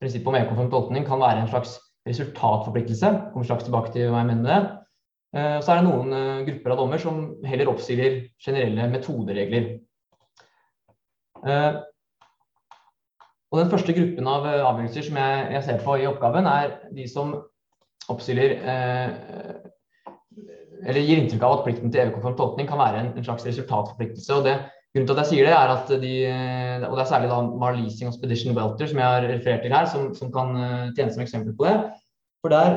prinsippet 0.00 0.30
om 0.30 0.36
EU-konform 0.38 0.70
tolkning 0.72 1.04
kan 1.04 1.20
være 1.20 1.42
en 1.42 1.50
slags 1.50 1.74
resultatforpliktelse. 2.08 3.10
Kommer 3.34 3.44
straks 3.44 3.66
tilbake 3.66 3.92
til 3.92 4.08
hva 4.08 4.22
jeg 4.22 4.30
mener 4.30 4.48
det. 4.48 4.56
Så 5.60 5.68
er 5.74 5.82
det 5.82 5.84
noen 5.90 6.46
grupper 6.48 6.72
av 6.72 6.80
dommer 6.80 7.02
som 7.02 7.20
heller 7.44 7.68
oppstiller 7.68 8.16
generelle 8.40 8.88
metoderegler. 8.88 9.68
Og 13.52 13.60
Den 13.60 13.70
første 13.76 13.92
gruppen 13.96 14.32
av 14.32 14.48
avgjørelser 14.48 15.10
som 15.10 15.20
jeg, 15.20 15.46
jeg 15.58 15.64
ser 15.68 15.84
på 15.84 16.00
i 16.00 16.08
oppgaven, 16.08 16.48
er 16.48 16.78
de 16.96 17.04
som 17.04 17.36
oppstiller 18.10 18.56
eller 20.82 21.04
gir 21.04 21.20
inntrykk 21.20 21.44
av 21.46 21.56
at 21.56 21.66
plikten 21.66 21.92
til 21.92 22.02
EU-konform 22.02 22.34
tolkning 22.38 22.66
kan 22.66 22.80
være 22.80 23.02
en, 23.02 23.10
en, 23.14 23.26
slags 23.26 23.44
resultatforpliktelse. 23.46 24.34
og 24.34 24.46
det, 24.48 24.56
Grunnen 24.92 25.08
til 25.08 25.16
at 25.16 25.20
jeg 25.22 25.30
sier 25.30 25.46
det, 25.48 25.52
er 25.56 25.70
at 25.72 25.90
de, 26.02 26.16
og 26.84 26.98
det 26.98 27.00
er 27.00 27.08
særlig 27.08 27.28
da 27.30 27.38
Mar 27.56 27.78
og 27.78 28.16
Spedition 28.16 28.56
Welter 28.58 28.90
som 28.90 28.98
jeg 29.00 29.08
har 29.08 29.24
referert 29.24 29.62
til 29.64 29.72
her, 29.72 29.86
som, 29.88 30.10
som 30.18 30.32
kan 30.34 30.50
uh, 30.52 30.90
tjene 30.92 31.14
som 31.14 31.22
eksempel 31.24 31.54
på 31.56 31.64
det. 31.64 31.76
For 32.42 32.52
der 32.52 32.72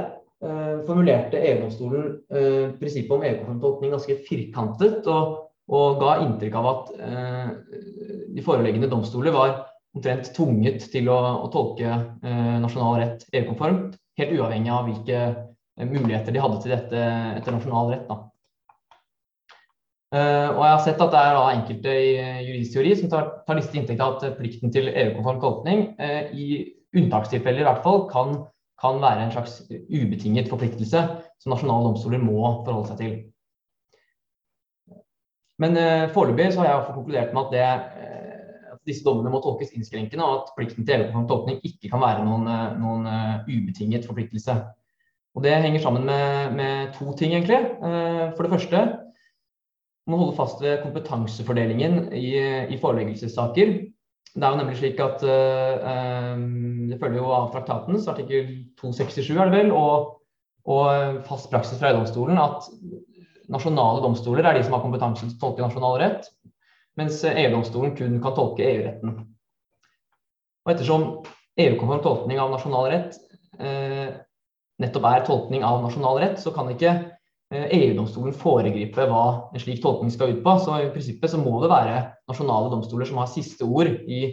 eh, 0.46 0.76
formulerte 0.86 1.40
EU-domstolen 1.42 2.04
eh, 2.30 2.68
prinsippet 2.78 3.16
om 3.16 3.24
EU-konform 3.26 3.60
tolkning 3.64 3.96
ganske 3.96 4.20
firkantet, 4.28 5.10
og, 5.10 5.50
og, 5.74 5.98
ga 6.04 6.20
inntrykk 6.22 6.58
av 6.60 6.68
at 6.70 6.92
de 8.36 8.44
foreliggende 8.46 8.92
domstoler 8.92 9.34
var 9.34 9.56
omtrent 9.98 10.30
tvunget 10.38 10.86
til 10.94 11.10
å, 11.10 11.18
å 11.42 11.50
tolke 11.50 11.98
nasjonal 12.62 13.00
rett 13.02 13.26
EU-konformt, 13.34 13.98
helt 14.20 14.38
uavhengig 14.38 14.72
av 14.72 14.88
hvilke 14.88 15.20
muligheter 15.84 16.32
de 16.32 16.42
hadde 16.42 16.62
til 16.64 16.74
dette 16.76 17.04
etter 17.36 17.56
nasjonal 17.56 17.92
rett. 17.92 18.08
Da. 18.08 18.22
Uh, 20.16 20.50
og 20.54 20.62
jeg 20.62 20.72
har 20.72 20.84
sett 20.86 21.02
at 21.04 21.12
det 21.12 21.22
er 21.22 21.36
da 21.36 21.46
enkelte 21.52 21.94
i 22.00 22.10
juridisk 22.48 22.76
teori 22.78 22.96
som 22.96 23.12
tar, 23.12 23.30
tar 23.48 23.60
liste 23.60 23.76
inntekt 23.80 24.04
av 24.04 24.16
at 24.16 24.38
plikten 24.38 24.72
til 24.72 24.88
EU-konform 24.92 25.42
tolkning 25.44 25.88
i 26.32 26.62
unntakstilfeller 26.96 27.66
i 27.66 27.68
hvert 27.68 27.84
fall 27.84 28.06
kan, 28.08 28.38
kan, 28.80 29.02
være 29.04 29.26
en 29.26 29.34
slags 29.34 29.58
ubetinget 29.68 30.48
forpliktelse 30.52 31.02
som 31.44 31.52
nasjonale 31.52 31.90
domstoler 31.90 32.24
må 32.24 32.38
forholde 32.64 32.94
seg 32.94 33.02
til. 33.02 33.18
Men 35.60 35.76
foreløpig 36.16 36.54
har 36.62 36.70
jeg 36.70 36.88
konkludert 36.94 37.36
med 37.36 37.44
at, 37.44 37.52
det, 37.52 38.05
disse 38.86 39.06
dommene 39.06 39.32
må 39.34 39.42
tolkes 39.44 39.74
innskrenkende, 39.76 40.24
og 40.26 40.42
at 40.42 40.56
plikten 40.58 40.86
til 40.86 41.02
EU-konform 41.02 41.28
tolkning 41.30 41.62
ikke 41.66 41.92
kan 41.92 42.04
være 42.04 42.26
noen, 42.26 42.50
noen 42.82 43.08
ubetinget 43.50 44.08
forpliktelse. 44.08 44.60
Og 45.36 45.44
Det 45.44 45.56
henger 45.62 45.82
sammen 45.84 46.06
med, 46.08 46.54
med 46.56 46.94
to 46.96 47.12
ting, 47.20 47.34
egentlig. 47.34 47.60
Eh, 47.60 48.32
for 48.36 48.46
det 48.46 48.54
første 48.54 48.84
må 50.08 50.20
holde 50.22 50.38
fast 50.38 50.62
ved 50.64 50.84
kompetansefordelingen 50.84 52.14
i, 52.14 52.38
i 52.72 52.78
foreleggelsessaker. 52.80 53.74
Det 54.36 54.44
er 54.44 54.52
jo 54.52 54.60
nemlig 54.60 54.78
slik 54.78 55.00
at 55.00 55.24
uh, 55.24 56.36
Det 56.90 56.98
følger 57.00 57.22
jo 57.22 57.30
av 57.32 57.46
traktatens 57.54 58.08
artikkel 58.12 58.50
267 58.82 59.32
er 59.32 59.50
det 59.50 59.56
vel, 59.56 59.72
og, 59.72 60.18
og 60.68 61.22
fast 61.26 61.48
praksis 61.50 61.80
fra 61.80 61.94
EU-domstolen 61.94 62.42
at 62.44 62.68
nasjonale 63.52 64.04
domstoler 64.04 64.46
er 64.46 64.58
de 64.58 64.66
som 64.66 64.76
har 64.76 64.84
kompetanse 64.84 65.24
til 65.24 65.38
å 65.38 65.42
tolke 65.42 65.64
nasjonal 65.64 65.98
rett, 66.02 66.30
mens 67.00 67.24
EU-domstolen 67.28 67.96
kun 67.98 68.20
kan 68.24 68.36
tolke 68.38 68.66
EU-retten. 68.66 69.18
Og 70.66 70.72
Ettersom 70.74 71.10
EU-konform 71.62 72.04
tolkning 72.04 72.40
av 72.42 72.54
nasjonal 72.54 72.90
rett 72.92 73.20
eh, 73.60 74.16
nettopp 74.82 75.10
er 75.10 75.28
tolkning 75.28 75.66
av 75.66 75.84
nasjonal 75.84 76.20
rett, 76.22 76.40
så 76.42 76.52
kan 76.56 76.70
ikke 76.72 76.92
eh, 76.92 77.68
EU-domstolen 77.78 78.36
foregripe 78.36 79.08
hva 79.10 79.26
en 79.54 79.62
slik 79.62 79.82
tolkning 79.84 80.14
skal 80.14 80.36
ut 80.36 80.44
på. 80.46 80.56
Så 80.64 80.80
i 80.82 80.92
prinsippet 80.94 81.32
så 81.32 81.42
må 81.42 81.58
det 81.64 81.72
være 81.72 82.00
nasjonale 82.32 82.72
domstoler 82.74 83.10
som 83.10 83.22
har 83.22 83.32
siste 83.32 83.68
ord 83.68 83.92
i 83.92 84.24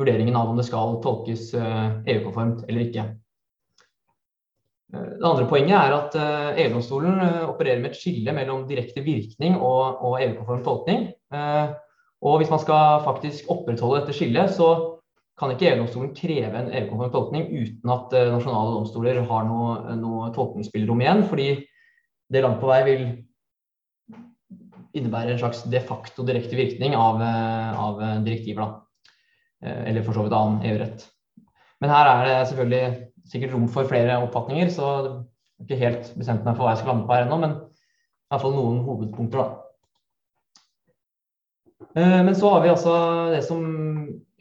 vurderingen 0.00 0.38
av 0.38 0.50
om 0.50 0.58
det 0.58 0.66
skal 0.66 0.98
tolkes 1.04 1.52
EU-konformt 1.54 2.62
eh, 2.62 2.66
e 2.66 2.72
eller 2.72 2.88
ikke. 2.88 3.06
Eh, 4.94 5.08
det 5.20 5.28
andre 5.28 5.48
poenget 5.50 5.78
er 5.78 5.96
at 6.00 6.18
EU-domstolen 6.64 7.22
opererer 7.46 7.82
med 7.84 7.92
et 7.92 8.00
skille 8.00 8.34
mellom 8.34 8.66
direkte 8.70 9.04
virkning 9.06 9.58
og 9.60 10.18
EU-konform 10.18 10.66
tolkning. 10.66 11.08
Og 12.22 12.38
hvis 12.38 12.50
man 12.52 12.60
skal 12.62 13.02
faktisk 13.06 13.50
opprettholde 13.50 14.02
dette 14.02 14.14
skillet, 14.14 14.52
så 14.54 14.68
kan 15.38 15.50
ikke 15.50 15.72
EU-domstolen 15.72 16.12
kreve 16.14 16.60
en 16.60 16.70
EU-konform 16.70 17.12
tolkning 17.14 17.48
uten 17.50 17.92
at 17.92 18.14
uh, 18.14 18.30
nasjonale 18.30 18.76
domstoler 18.76 19.22
har 19.26 19.46
noe, 19.48 19.96
noe 19.98 20.30
tolkningsspillerom 20.36 21.02
igjen, 21.02 21.24
fordi 21.30 21.48
det 22.32 22.44
langt 22.44 22.60
på 22.62 22.70
vei 22.70 22.82
vil 22.86 23.04
innebære 24.92 25.32
en 25.32 25.40
slags 25.40 25.64
de 25.72 25.80
facto 25.82 26.24
direkte 26.28 26.56
virkning 26.58 26.94
av, 26.98 27.18
uh, 27.18 27.80
av 27.88 28.04
direktiver. 28.26 28.62
Da. 28.62 29.16
Uh, 29.64 29.82
eller 29.90 30.06
for 30.06 30.14
så 30.14 30.26
vidt 30.26 30.36
annen 30.36 30.62
EU-rett. 30.68 31.08
Men 31.82 31.90
her 31.90 32.12
er 32.12 32.28
det 32.28 32.38
selvfølgelig 32.52 32.84
sikkert 33.32 33.56
rom 33.56 33.66
for 33.72 33.88
flere 33.90 34.20
oppfatninger, 34.22 34.70
så 34.70 34.86
jeg 34.92 35.10
har 35.10 35.66
ikke 35.66 35.82
helt 35.82 36.14
bestemt 36.18 36.46
meg 36.46 36.54
for 36.54 36.66
hva 36.66 36.76
jeg 36.76 36.82
skal 36.82 36.92
lande 36.92 37.08
på 37.08 37.16
her 37.16 37.26
ennå, 37.26 37.38
men 37.42 37.58
i 37.58 38.30
hvert 38.30 38.44
fall 38.44 38.54
noen 38.54 38.80
hovedpunkter. 38.86 39.42
da. 39.42 39.61
Men 41.94 42.32
så 42.36 42.48
har 42.48 42.62
vi 42.64 42.70
altså 42.72 42.92
det 43.34 43.42
som 43.44 43.64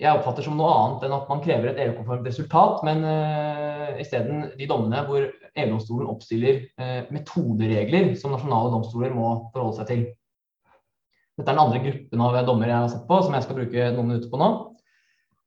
jeg 0.01 0.17
oppfatter 0.17 0.46
som 0.46 0.58
noe 0.58 0.72
annet 0.74 1.03
enn 1.05 1.13
at 1.13 1.27
man 1.29 1.43
krever 1.43 1.72
et 1.72 1.81
EU-konformt 1.84 2.25
resultat, 2.25 2.79
men 2.88 3.03
uh, 3.05 4.00
isteden 4.01 4.48
de 4.58 4.67
dommene 4.70 5.03
hvor 5.05 5.27
EU-domstolen 5.27 6.10
oppstiller 6.10 6.63
uh, 6.81 7.12
metoderegler 7.13 8.15
som 8.17 8.34
nasjonale 8.34 8.72
domstoler 8.74 9.13
må 9.13 9.27
forholde 9.53 9.77
seg 9.77 9.91
til. 9.91 10.01
Dette 11.38 11.46
er 11.46 11.53
den 11.53 11.63
andre 11.63 11.84
gruppen 11.84 12.25
av 12.25 12.39
dommer 12.48 12.72
jeg 12.72 12.79
har 12.79 12.89
sett 12.96 13.05
på, 13.10 13.20
som 13.22 13.38
jeg 13.38 13.46
skal 13.46 13.60
bruke 13.60 13.91
noen 13.93 14.10
minutter 14.10 14.31
på 14.31 14.41
nå. 14.41 14.50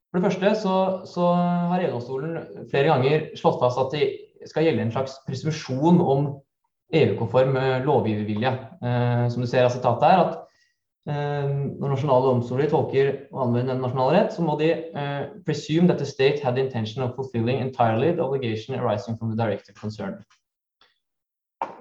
For 0.09 0.21
det 0.21 0.29
første 0.29 0.53
så, 0.61 0.77
så 1.11 1.27
har 1.73 1.83
EU-domstolen 1.83 2.65
flere 2.71 2.93
ganger 2.93 3.27
slått 3.35 3.59
fast 3.59 3.83
at 3.83 3.91
det 3.97 4.47
skal 4.47 4.69
gjelde 4.69 4.87
en 4.87 4.95
slags 4.95 5.19
presumpsjon 5.27 5.99
om 5.99 6.31
EU-konform 6.95 7.57
eh, 7.59 7.83
lovgivervilje. 7.83 8.55
Uh, 8.79 9.25
som 9.33 9.43
du 9.43 9.49
ser 9.49 9.67
av 9.67 9.73
sitatet 9.73 10.07
her, 10.07 10.23
at 10.29 10.44
Eh, 10.44 10.44
når 11.05 11.91
nasjonale 11.91 12.25
domstoler 12.31 12.69
tolker 12.71 13.09
og 13.29 13.43
anvender 13.43 13.77
nasjonal 13.77 14.09
rett, 14.15 14.31
så 14.33 14.41
må 14.41 14.55
de 14.57 14.71
uh, 14.97 15.27
presume 15.45 15.85
that 15.91 15.99
the 16.01 16.07
state 16.09 16.41
had 16.41 16.57
the 16.57 16.63
intention 16.65 17.03
of 17.05 17.13
fulfilling 17.13 17.61
entirely 17.61 18.09
the 18.11 18.23
obligation 18.25 18.73
arising 18.73 19.17
from 19.19 19.29
the 19.29 19.37
directive 19.37 19.77
concern. 19.77 20.17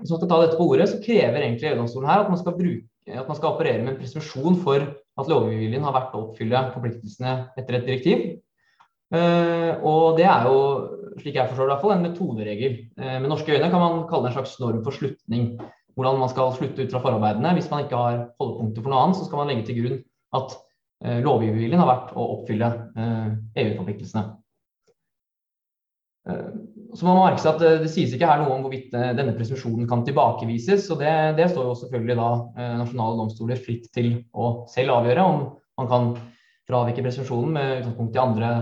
Hvis 0.01 0.13
man 0.13 0.21
skal 0.21 0.29
ta 0.29 0.41
dette 0.43 0.59
på 0.59 0.67
ordet, 0.69 0.89
så 0.91 1.01
krever 1.01 1.41
egentlig 1.41 1.71
EU-domstolen 1.71 2.09
her 2.11 2.25
at 2.25 2.31
man, 2.31 2.43
bruke, 2.45 2.85
at 3.09 3.29
man 3.29 3.39
skal 3.39 3.55
operere 3.55 3.83
med 3.83 3.95
en 3.95 4.01
presumpsjon 4.03 4.59
for 4.61 4.85
at 4.85 5.31
lovgivningen 5.31 5.87
har 5.87 5.97
vært 5.97 6.17
å 6.17 6.25
oppfylle 6.27 6.65
forpliktelsene 6.75 7.35
etter 7.57 7.79
et 7.79 7.89
direktiv. 7.89 8.27
Uh, 9.15 9.81
og 9.87 10.19
det 10.19 10.27
er 10.27 10.49
jo, 10.49 10.61
slik 11.21 11.39
jeg 11.39 11.49
forstår 11.49 11.65
det, 11.65 11.71
i 11.71 11.75
hvert 11.75 11.85
fall, 11.85 11.95
en 11.97 12.05
metoderegel. 12.05 12.77
Uh, 13.01 13.17
med 13.23 13.31
norske 13.31 13.57
øyne 13.57 13.71
kan 13.73 13.81
man 13.81 14.05
kalle 14.11 14.29
det 14.29 14.35
en 14.35 14.39
slags 14.41 14.59
norm 14.61 14.85
for 14.85 14.97
slutning 14.97 15.55
hvordan 15.95 16.21
man 16.21 16.31
skal 16.31 16.53
slutte 16.55 16.85
ut 16.85 16.95
fra 16.95 17.03
forarbeidene. 17.03 17.55
Hvis 17.57 17.71
man 17.71 17.85
ikke 17.85 17.99
har 17.99 18.21
holdepunkter 18.41 18.85
for 18.85 18.93
noe 18.93 19.03
annet, 19.05 19.19
så 19.19 19.27
skal 19.29 19.41
man 19.41 19.53
legge 19.53 19.67
til 19.69 19.79
grunn 19.81 19.99
at 20.39 20.57
eh, 21.05 21.21
lovgiverviljen 21.25 21.81
har 21.81 21.91
vært 21.91 22.15
å 22.19 22.27
oppfylle 22.39 22.71
eh, 22.99 23.29
EU-forpliktelsene. 23.63 24.25
Eh, 26.31 26.51
så 26.95 27.07
må 27.07 27.15
man 27.15 27.27
merke 27.29 27.43
seg 27.43 27.57
at 27.57 27.83
Det 27.85 27.91
sies 27.91 28.15
ikke 28.15 28.29
her 28.31 28.43
noe 28.43 28.55
om 28.55 28.63
hvorvidt 28.65 28.93
denne 28.95 29.35
presumsjonen 29.35 29.89
kan 29.91 30.05
tilbakevises. 30.07 30.87
og 30.95 31.03
det, 31.03 31.15
det, 31.39 31.49
står 31.51 31.67
jo 31.67 31.79
selvfølgelig 31.81 32.17
da 32.21 32.29
nasjonale 32.83 33.19
domstoler 33.19 33.59
fritt 33.59 33.89
til 33.95 34.13
å 34.31 34.53
selv 34.71 35.01
avgjøre 35.01 35.25
om 35.27 35.41
man 35.81 35.91
kan 35.91 36.13
fravike 36.71 37.03
presumsjonen 37.03 37.57
med 37.57 37.73
utgangspunkt 37.81 38.15
i 38.15 38.23
andre 38.23 38.53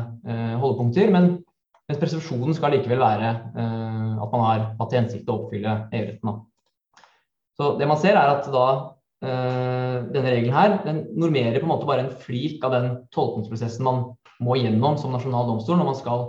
holdepunkter. 0.62 1.12
Men 1.12 1.29
mens 1.85 2.01
presumsjonen 2.01 2.57
skal 2.57 2.73
likevel 2.73 3.05
være 3.05 3.35
at 3.53 4.33
man 4.33 4.47
har 4.47 4.65
hatt 4.81 4.89
til 4.89 5.03
hensikt 5.03 5.29
å 5.29 5.37
oppfylle 5.43 5.77
EU-retten. 5.93 6.41
Så 7.62 7.76
det 7.78 7.87
man 7.87 8.00
ser 8.00 8.19
er 8.19 8.33
at 8.33 8.49
da 8.50 8.66
øh, 9.23 9.99
denne 10.11 10.33
regelen 10.35 10.54
her 10.57 10.81
den 10.83 11.04
normerer 11.14 11.61
på 11.61 11.69
en 11.69 11.71
måte 11.71 11.87
bare 11.87 12.09
en 12.09 12.16
flik 12.25 12.64
av 12.66 12.75
den 12.75 12.88
tolkningsprosessen 13.14 13.87
man 13.87 14.02
må 14.42 14.57
gjennom 14.59 14.99
som 14.99 15.14
nasjonal 15.14 15.47
domstol 15.47 15.78
når 15.78 15.90
man 15.92 15.99
skal 16.00 16.25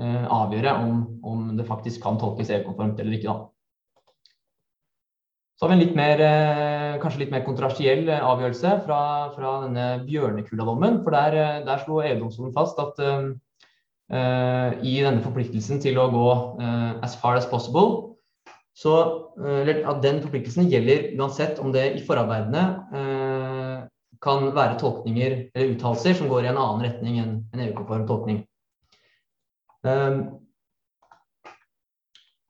øh, 0.00 0.24
avgjøre 0.38 0.72
om, 0.80 1.02
om, 1.20 1.44
det 1.58 1.68
faktisk 1.68 2.00
kan 2.04 2.16
tolkes 2.20 2.54
EU-konformt 2.54 3.02
eller 3.02 3.18
ikke. 3.18 3.28
da. 3.34 3.36
Så 5.58 5.66
har 5.66 5.74
vi 5.74 5.76
en 5.76 5.84
litt 5.84 5.98
mer, 5.98 6.24
øh, 6.24 6.96
kanskje 7.02 7.24
litt 7.26 7.34
mer 7.36 7.44
kontroversiell 7.44 8.08
avgjørelse 8.16 8.78
fra, 8.86 9.02
fra 9.36 9.54
denne 9.66 9.88
Bjørnekulla-dommen. 10.08 11.02
For 11.04 11.18
der, 11.18 11.66
der 11.68 11.84
slo 11.84 12.00
EU-domstolen 12.00 12.56
fast 12.56 12.80
at 12.80 13.04
i 14.08 14.92
denne 15.04 15.20
forpliktelsen 15.20 15.82
til 15.84 15.98
å 16.00 16.06
gå 16.08 16.28
as 17.04 17.18
far 17.20 17.36
as 17.36 17.44
possible, 17.50 18.07
så 18.78 18.94
eller, 19.42 19.82
at 19.90 20.02
den 20.04 20.20
forpliktelsen 20.22 20.68
gjelder 20.70 21.10
uansett 21.18 21.58
om 21.62 21.72
det 21.74 21.84
i 21.98 22.02
forarbeidene 22.06 22.64
eh, 22.94 23.78
kan 24.22 24.50
være 24.54 24.78
tolkninger 24.78 25.34
eller 25.50 25.72
uttalelser 25.74 26.18
som 26.18 26.30
går 26.30 26.46
i 26.46 26.50
en 26.52 26.60
annen 26.60 26.84
retning 26.86 27.18
enn 27.22 27.32
en 27.54 27.64
EU-konform 27.66 28.06
tolkning. 28.06 28.40
Um, 29.86 30.22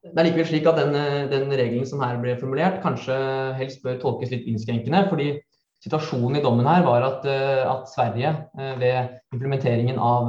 det 0.08 0.14
er 0.14 0.28
likevel 0.28 0.49
slik 0.49 0.68
at 0.68 0.78
den, 0.80 0.94
den, 1.28 1.50
regelen 1.52 1.88
som 1.88 2.00
her 2.04 2.16
ble 2.20 2.37
formulert, 2.40 2.80
kanskje 2.85 3.16
helst 3.58 3.82
bør 3.85 3.99
tolkes 4.00 4.32
litt 4.32 4.49
innskrenkende. 4.49 5.04
fordi 5.11 5.35
Situasjonen 5.78 6.40
i 6.40 6.42
dommen 6.42 6.66
her 6.66 6.82
var 6.82 7.04
at, 7.06 7.26
at 7.28 7.85
Sverige 7.92 8.32
ved 8.80 9.12
implementeringen 9.37 10.00
av 10.02 10.26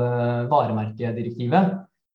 varemerkedirektivet 0.51 1.71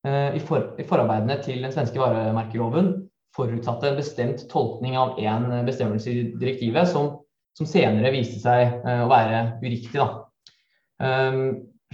i, 0.06 0.42
for, 0.44 0.68
i 0.78 0.86
forarbeidene 0.86 1.40
til 1.42 1.64
den 1.64 1.74
svenske 1.74 1.98
varemerkeloven 1.98 2.92
forutsatte 3.34 3.90
en 3.90 3.98
bestemt 3.98 4.46
tolkning 4.50 4.96
av 4.98 5.18
en 5.18 5.48
bestemmelse 5.66 6.10
i 6.10 6.24
direktivet 6.38 6.88
som, 6.90 7.10
som 7.58 7.68
senere 7.68 8.12
viste 8.14 8.40
seg 8.42 8.78
å 8.84 9.08
være 9.10 9.40
uriktig. 9.64 10.06
Um, 11.02 11.40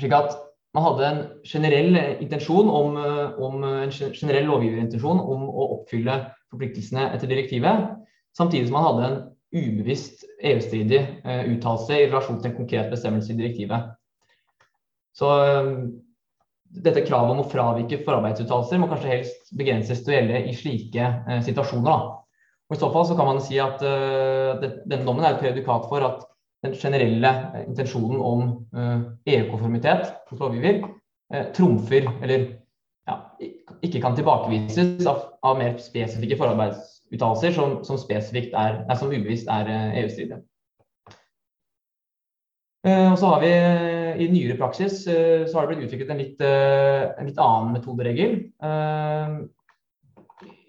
slik 0.01 0.15
at 0.17 0.37
man 0.77 0.87
hadde 0.87 1.07
en 1.09 1.23
generell 1.49 1.97
om, 2.71 2.99
om 3.43 3.65
en 3.65 3.91
generell 3.91 4.47
lovgiverintensjon 4.47 5.23
om 5.23 5.49
å 5.49 5.67
oppfylle 5.81 6.21
forpliktelsene 6.53 7.09
etter 7.15 7.31
direktivet, 7.31 7.89
samtidig 8.39 8.69
som 8.69 8.79
man 8.79 8.87
hadde 8.87 9.09
en 9.09 9.19
ubevisst 9.51 10.23
EU-stridig 10.47 11.01
uttalelse 11.25 11.97
i 11.97 12.05
relasjon 12.07 12.39
til 12.39 12.53
en 12.53 12.61
konkret 12.61 12.93
bestemmelse 12.93 13.33
i 13.33 13.41
direktivet. 13.41 13.91
Så 15.17 15.27
um, 15.27 15.73
dette 16.71 17.03
kravet 17.07 17.35
om 17.35 17.43
å 17.43 17.51
fravike 17.51 18.01
forarbeidsuttalelser 18.05 18.81
må 18.81 18.89
kanskje 18.91 19.11
helst 19.11 19.53
begrenses 19.59 20.05
til 20.05 20.13
å 20.13 20.17
gjelde 20.17 20.43
i 20.47 20.57
slike 20.57 21.07
eh, 21.27 21.41
situasjoner. 21.47 21.91
Da. 21.91 22.21
Og 22.71 22.77
I 22.77 22.81
så 22.81 22.91
fall 22.95 23.07
så 23.09 23.17
kan 23.19 23.27
man 23.27 23.41
si 23.43 23.59
at 23.59 23.81
uh, 23.83 24.55
det, 24.63 24.69
denne 24.87 25.03
dommen 25.03 25.25
er 25.27 25.35
et 25.35 25.41
predikat 25.43 25.89
for 25.91 26.07
at 26.07 26.21
den 26.63 26.77
generelle 26.79 27.33
eh, 27.57 27.65
intensjonen 27.65 28.21
om 28.23 28.45
uh, 28.77 29.01
EU-konformitet 29.27 30.13
hos 30.31 30.39
lovgiver 30.39 30.85
uh, 30.87 31.49
trumfer, 31.57 32.07
eller 32.23 32.47
ja, 33.11 33.17
ikke 33.83 34.05
kan 34.05 34.15
tilbakevises 34.15 35.03
av, 35.11 35.25
av 35.43 35.59
mer 35.59 35.75
spesifikke 35.83 36.39
forarbeidsuttalelser 36.39 37.57
som, 37.57 37.81
som, 37.89 37.99
som 37.99 39.17
ubevisst 39.17 39.51
er 39.51 39.73
EU-stridige. 40.05 40.45
Og 42.81 43.17
så 43.21 43.29
har 43.29 43.43
vi 43.43 43.51
i 44.21 44.29
nyere 44.31 44.59
praksis 44.59 45.03
eh, 45.09 45.47
så 45.49 45.59
har 45.59 45.67
det 45.67 45.77
blitt 45.77 45.89
utviklet 45.89 46.13
en 46.13 46.21
litt, 46.21 46.45
eh, 46.45 47.09
en 47.21 47.29
litt 47.29 47.41
annen 47.41 47.75
metoderegel. 47.77 48.37
Eh, 48.65 49.35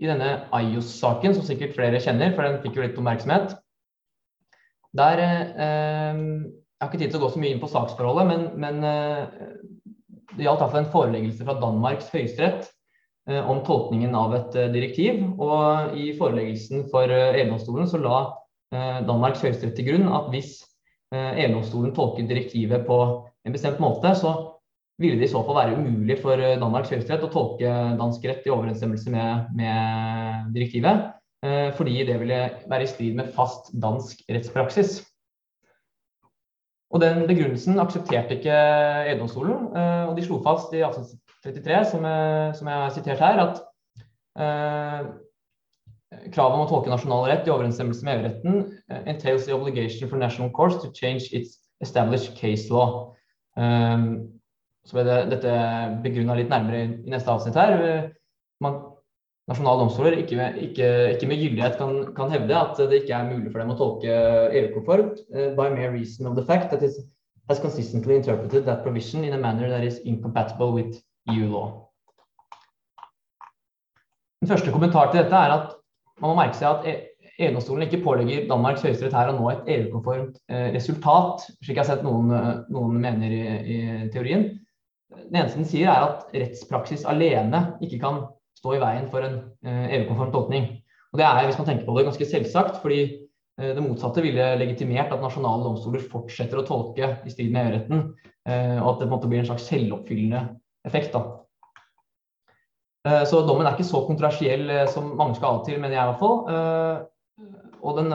I 0.02 0.10
denne 0.10 0.32
IOS-saken, 0.58 1.36
som 1.38 1.46
sikkert 1.48 1.76
flere 1.78 2.02
kjenner, 2.04 2.34
for 2.36 2.48
den 2.48 2.60
fikk 2.64 2.78
jo 2.78 2.86
litt 2.86 2.98
oppmerksomhet. 3.00 3.56
Der 4.98 5.22
Jeg 5.22 6.88
har 6.88 6.90
ikke 6.90 7.00
tid 7.00 7.12
til 7.14 7.22
å 7.22 7.24
gå 7.24 7.30
så 7.32 7.40
mye 7.40 7.54
inn 7.54 7.62
på 7.62 7.70
saksforholdet, 7.70 8.26
men, 8.28 8.42
men 8.60 8.82
det 10.34 10.44
gjaldt 10.44 10.64
iallfall 10.66 10.82
en 10.82 10.90
foreleggelse 10.92 11.46
fra 11.46 11.56
Danmarks 11.62 12.10
høyesterett 12.12 12.66
om 13.46 13.62
tolkningen 13.64 14.18
av 14.18 14.34
et 14.36 14.58
direktiv. 14.74 15.22
Og 15.38 15.94
i 15.96 16.10
foreleggelsen 16.18 16.90
for 16.92 17.14
EU-domstolen 17.14 17.88
så 17.88 18.02
la 18.02 18.18
Danmarks 19.06 19.46
høyesterett 19.46 19.78
til 19.78 19.92
grunn 19.92 20.10
at 20.12 20.28
hvis 20.34 20.58
EU-domstolen 21.12 21.92
tolket 21.96 22.30
direktivet 22.30 22.86
på 22.88 22.98
en 23.46 23.56
bestemt 23.56 23.82
måte, 23.84 24.14
så 24.16 24.32
ville 25.02 25.20
det 25.20 25.30
i 25.30 25.32
så 25.32 25.42
fall 25.46 25.58
være 25.58 25.78
umulig 25.80 26.18
for 26.22 26.40
eh, 26.40 26.58
Danmarks 26.62 26.92
høyesterett 26.94 27.26
å 27.26 27.32
tolke 27.34 27.72
dansk 28.00 28.26
rett 28.30 28.46
i 28.46 28.54
overensstemmelse 28.54 29.14
med, 29.14 29.48
med 29.58 30.52
direktivet, 30.56 31.08
eh, 31.46 31.70
fordi 31.78 32.04
det 32.08 32.20
ville 32.22 32.42
være 32.70 32.86
i 32.86 32.92
strid 32.92 33.18
med 33.18 33.32
fast 33.36 33.72
dansk 33.74 34.22
rettspraksis. 34.30 35.00
Og 36.92 37.00
Den 37.00 37.24
begrunnelsen 37.24 37.80
aksepterte 37.80 38.36
ikke 38.38 38.56
EU-domstolen, 39.14 39.68
eh, 39.80 40.06
og 40.10 40.16
de 40.18 40.28
slo 40.28 40.42
fast 40.46 40.74
i 40.76 40.84
1833, 40.84 41.84
som, 41.94 42.08
som 42.60 42.70
jeg 42.70 42.84
har 42.84 42.96
sitert 42.96 43.24
her, 43.24 43.44
at 43.48 43.62
eh, 44.38 45.12
kravet 46.34 46.58
om 46.58 46.66
å 46.66 46.70
tolke 46.70 46.92
nasjonal 46.92 47.28
rett 47.30 47.48
i 47.48 47.54
overensstemmelse 47.54 48.06
med 48.08 48.20
EU-retten 48.20 49.08
entails 49.12 49.48
the 49.48 49.56
obligation 49.56 50.10
for 50.10 50.22
national 50.22 50.52
courts 50.56 50.80
to 50.82 50.92
change 50.96 51.32
its 51.32 51.60
established 51.82 52.38
case 52.38 52.70
law. 52.72 53.12
Um, 53.58 54.40
så 54.88 54.98
ble 54.98 55.06
det, 55.06 55.18
dette 55.36 55.54
begrunna 56.04 56.38
litt 56.38 56.50
nærmere 56.50 56.86
i 56.86 57.12
neste 57.14 57.30
avsnitt 57.34 57.58
her. 57.60 58.10
Man, 58.64 58.80
nasjonale 59.50 59.84
domstoler 59.84 60.18
ikke, 60.22 60.48
ikke, 60.68 60.90
ikke 61.16 61.30
med 61.30 61.42
gyldighet 61.42 61.78
kan, 61.80 61.96
kan, 62.18 62.32
hevde 62.34 62.58
at 62.58 62.80
det 62.80 63.04
ikke 63.04 63.18
er 63.18 63.30
mulig 63.30 63.52
for 63.52 63.62
dem 63.62 63.74
å 63.74 63.78
tolke 63.80 64.18
EU-konformt 64.62 65.22
uh, 65.34 65.50
by 65.58 65.70
mere 65.74 65.94
reason 65.94 66.30
of 66.30 66.38
the 66.40 66.46
fact 66.46 66.72
that 66.74 66.86
it 66.86 66.98
has 67.50 67.60
consistently 67.60 68.16
interpreted 68.16 68.66
that 68.66 68.84
provision 68.84 69.26
in 69.26 69.34
a 69.34 69.42
manner 69.42 69.70
that 69.70 69.84
is 69.84 70.00
incompatible 70.06 70.74
with 70.74 71.02
EU 71.30 71.50
law. 71.52 71.70
Den 74.42 74.50
første 74.50 74.74
kommentar 74.74 75.12
til 75.12 75.22
dette 75.22 75.38
er 75.38 75.54
at 75.54 75.74
man 76.20 76.34
må 76.34 76.36
merke 76.38 76.58
seg 76.60 76.68
at 76.70 77.08
EU-domstolen 77.42 77.88
ikke 77.88 78.02
pålegger 78.04 78.48
Danmarks 78.50 78.84
høyesterett 78.86 79.16
her 79.16 79.32
å 79.32 79.38
nå 79.38 79.48
et 79.52 79.70
EU-konformt 79.76 80.38
eh, 80.52 80.68
resultat, 80.76 81.48
slik 81.62 81.78
jeg 81.78 81.84
har 81.84 81.90
sett 81.90 82.06
noen, 82.06 82.30
eh, 82.36 82.52
noen 82.74 83.00
mener 83.02 83.34
i, 83.34 83.42
i, 83.62 83.80
teorien. 84.14 84.48
Det 85.12 85.40
eneste 85.40 85.62
den 85.62 85.70
sier, 85.70 85.90
er 85.90 86.06
at 86.10 86.36
rettspraksis 86.36 87.08
alene 87.10 87.64
ikke 87.84 88.02
kan 88.04 88.22
stå 88.60 88.76
i 88.78 88.84
veien 88.84 89.10
for 89.12 89.26
en 89.26 89.42
eh, 89.66 89.98
EU-konform 89.98 90.34
tolkning. 90.36 90.70
Og 91.12 91.20
Det 91.20 91.28
er 91.28 91.48
hvis 91.48 91.60
man 91.60 91.68
tenker 91.72 91.88
på 91.88 91.98
det, 91.98 92.08
ganske 92.08 92.30
selvsagt, 92.30 92.80
fordi 92.84 93.02
det 93.62 93.84
motsatte 93.84 94.24
ville 94.24 94.46
legitimert 94.58 95.12
at 95.14 95.22
nasjonale 95.22 95.66
domstoler 95.68 96.02
fortsetter 96.10 96.62
å 96.62 96.64
tolke 96.66 97.10
i 97.28 97.34
strid 97.34 97.52
med 97.54 97.68
EU-retten, 97.68 98.00
og 98.80 98.88
at 98.88 99.02
det 99.02 99.06
på 99.06 99.10
en 99.10 99.12
måte 99.12 99.30
blir 99.30 99.42
en 99.42 99.50
slags 99.52 99.68
selvoppfyllende 99.68 100.40
effekt. 100.88 101.12
da. 101.14 101.20
Så 103.02 103.40
dommen 103.48 103.66
er 103.66 103.74
ikke 103.74 103.88
så 103.88 104.04
kontroversiell 104.06 104.70
som 104.94 105.16
mange 105.18 105.34
skal 105.40 105.58
det 105.58 105.72
til, 105.72 105.80
mener 105.82 105.96
jeg 105.96 106.04
i 106.04 106.10
hvert 106.12 106.22
fall 106.22 107.08
og 107.82 107.98
den, 107.98 108.14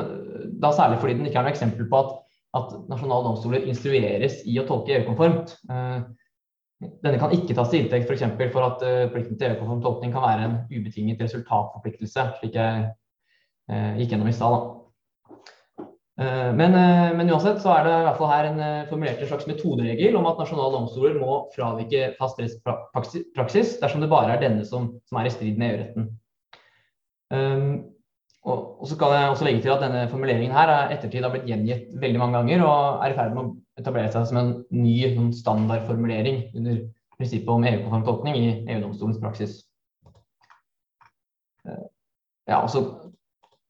da 0.62 0.70
særlig 0.74 1.00
fordi 1.02 1.16
den 1.18 1.26
ikke 1.26 1.40
er 1.40 1.46
noe 1.46 1.54
eksempel 1.54 1.88
på 1.90 2.02
at, 2.02 2.12
at 2.58 2.76
nasjonale 2.90 3.26
domstoler 3.26 3.66
instrueres 3.66 4.38
i 4.46 4.58
å 4.60 4.66
tolke 4.68 4.94
EU-konformt. 4.96 5.56
Eh, 5.70 5.98
denne 7.02 7.18
kan 7.20 7.32
ikke 7.34 7.56
tas 7.56 7.70
til 7.72 7.82
inntekt 7.82 8.06
f.eks. 8.06 8.26
For, 8.36 8.52
for 8.54 8.68
at 8.68 8.84
plikten 9.14 9.38
til 9.40 9.50
EU-konform 9.50 9.82
tolkning 9.84 10.14
kan 10.14 10.26
være 10.26 10.46
en 10.46 10.56
ubetinget 10.70 11.22
resultatforpliktelse, 11.24 12.28
slik 12.40 12.58
jeg 12.58 12.88
gikk 13.98 14.12
gjennom 14.12 14.30
i 14.30 14.36
stad. 14.36 14.66
Uh, 16.16 16.52
men, 16.56 16.72
men, 17.18 17.28
uansett 17.28 17.58
så 17.60 17.74
er 17.74 17.82
det 17.84 17.96
i 17.96 18.04
hvert 18.06 18.20
fall 18.20 18.30
her 18.32 18.46
en 18.48 18.60
formulert 18.88 19.18
en 19.20 19.28
slags 19.28 19.48
metoderegel 19.50 20.16
om 20.16 20.28
at 20.30 20.38
nasjonale 20.40 20.72
domstoler 20.78 21.18
må 21.20 21.42
fravike 21.52 22.14
fast 22.16 22.40
rettspraksis 22.40 23.74
dersom 23.82 24.00
det 24.00 24.08
bare 24.12 24.32
er 24.32 24.40
denne 24.46 24.64
som, 24.64 24.94
som 25.04 25.20
er 25.20 25.28
i 25.28 25.34
strid 25.34 25.60
med 25.60 25.74
EU-retten. 25.74 26.08
Um, 27.36 27.68
og, 28.46 28.80
og, 28.80 28.86
så 28.86 28.96
kan 28.98 29.12
jeg 29.12 29.28
også 29.28 29.44
legge 29.44 29.62
til 29.64 29.72
at 29.74 29.80
denne 29.82 30.08
formuleringen 30.10 30.52
her 30.54 30.70
er 30.70 30.92
ettertid 30.94 31.24
har 31.26 31.32
blitt 31.34 31.48
gjengitt 31.50 31.88
veldig 31.98 32.20
mange 32.22 32.38
ganger 32.38 32.62
og 32.62 33.02
er 33.02 33.12
i 33.12 33.16
ferd 33.16 33.32
med 33.34 33.42
å 33.42 33.80
etablere 33.80 34.12
seg 34.14 34.28
som 34.28 34.38
en 34.38 34.52
ny 34.70 34.94
sånn 35.16 35.32
standardformulering 35.34 36.44
under 36.54 36.84
prinsippet 37.16 37.50
om 37.50 37.66
EU-konform 37.66 38.04
tolkning 38.06 38.38
i 38.38 38.46
EU-domstolens 38.60 39.18
praksis. 39.18 39.56
Eh, 41.66 41.84
ja, 42.52 42.60
og 42.60 42.70
så 42.70 42.84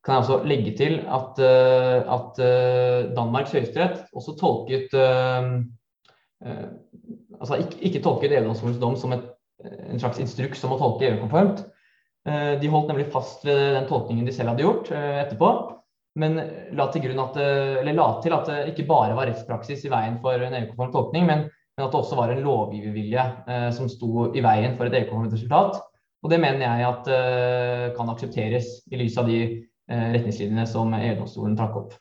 kan 0.06 0.14
jeg 0.14 0.22
også 0.22 0.38
legge 0.46 0.72
til 0.78 1.00
at, 1.02 1.40
uh, 1.42 2.14
at 2.16 2.38
uh, 2.38 3.14
Danmarks 3.16 3.54
høyesterett 3.56 4.04
også 4.14 4.36
tolket 4.40 4.94
uh, 4.94 5.56
Altså 7.36 7.56
ikke, 7.60 7.78
ikke 7.88 8.00
tolket 8.04 8.32
EU-domstolens 8.32 8.78
dom 8.80 8.94
som 8.96 9.12
et, 9.12 9.24
en 9.90 10.00
slags 10.00 10.20
instruks 10.22 10.62
om 10.64 10.72
å 10.72 10.78
tolke 10.80 11.08
EU-konformt, 11.08 11.62
Eh, 12.26 12.54
de 12.60 12.70
holdt 12.70 12.90
nemlig 12.90 13.06
fast 13.14 13.44
ved 13.46 13.76
den 13.76 13.86
tolkningen 13.86 14.26
de 14.26 14.34
selv 14.34 14.52
hadde 14.52 14.64
gjort 14.64 14.90
eh, 14.90 15.20
etterpå, 15.22 15.50
men 16.18 16.40
la 16.74 16.88
til, 16.90 17.12
at, 17.22 17.36
eh, 17.38 17.92
la 17.94 18.06
til 18.24 18.34
at 18.34 18.48
det 18.50 18.72
ikke 18.72 18.88
bare 18.88 19.14
var 19.14 19.30
rettspraksis 19.30 19.84
i 19.86 19.92
veien 19.92 20.18
for 20.24 20.34
en 20.34 20.56
EU-konform 20.58 20.94
tolkning, 20.94 21.28
men, 21.28 21.44
men, 21.46 21.84
at 21.84 21.92
det 21.92 22.00
også 22.00 22.18
var 22.18 22.32
en 22.34 22.42
lovgivervilje 22.42 23.26
eh, 23.46 23.68
som 23.76 23.90
sto 23.92 24.32
i 24.32 24.42
veien 24.42 24.74
for 24.78 24.88
et 24.88 24.98
EU-konformt 24.98 25.36
resultat. 25.36 25.78
Og 26.24 26.32
det 26.32 26.40
mener 26.42 26.66
jeg 26.66 26.88
at 26.88 27.12
eh, 27.14 27.86
kan 27.94 28.10
aksepteres 28.10 28.72
i 28.90 28.98
lys 28.98 29.20
av 29.22 29.30
de 29.30 29.38
eh, 29.44 29.56
retningslinjene 29.88 30.66
som 30.68 30.94
EU-domstolen 30.96 31.56
trakk 31.58 31.76
opp. 31.80 31.96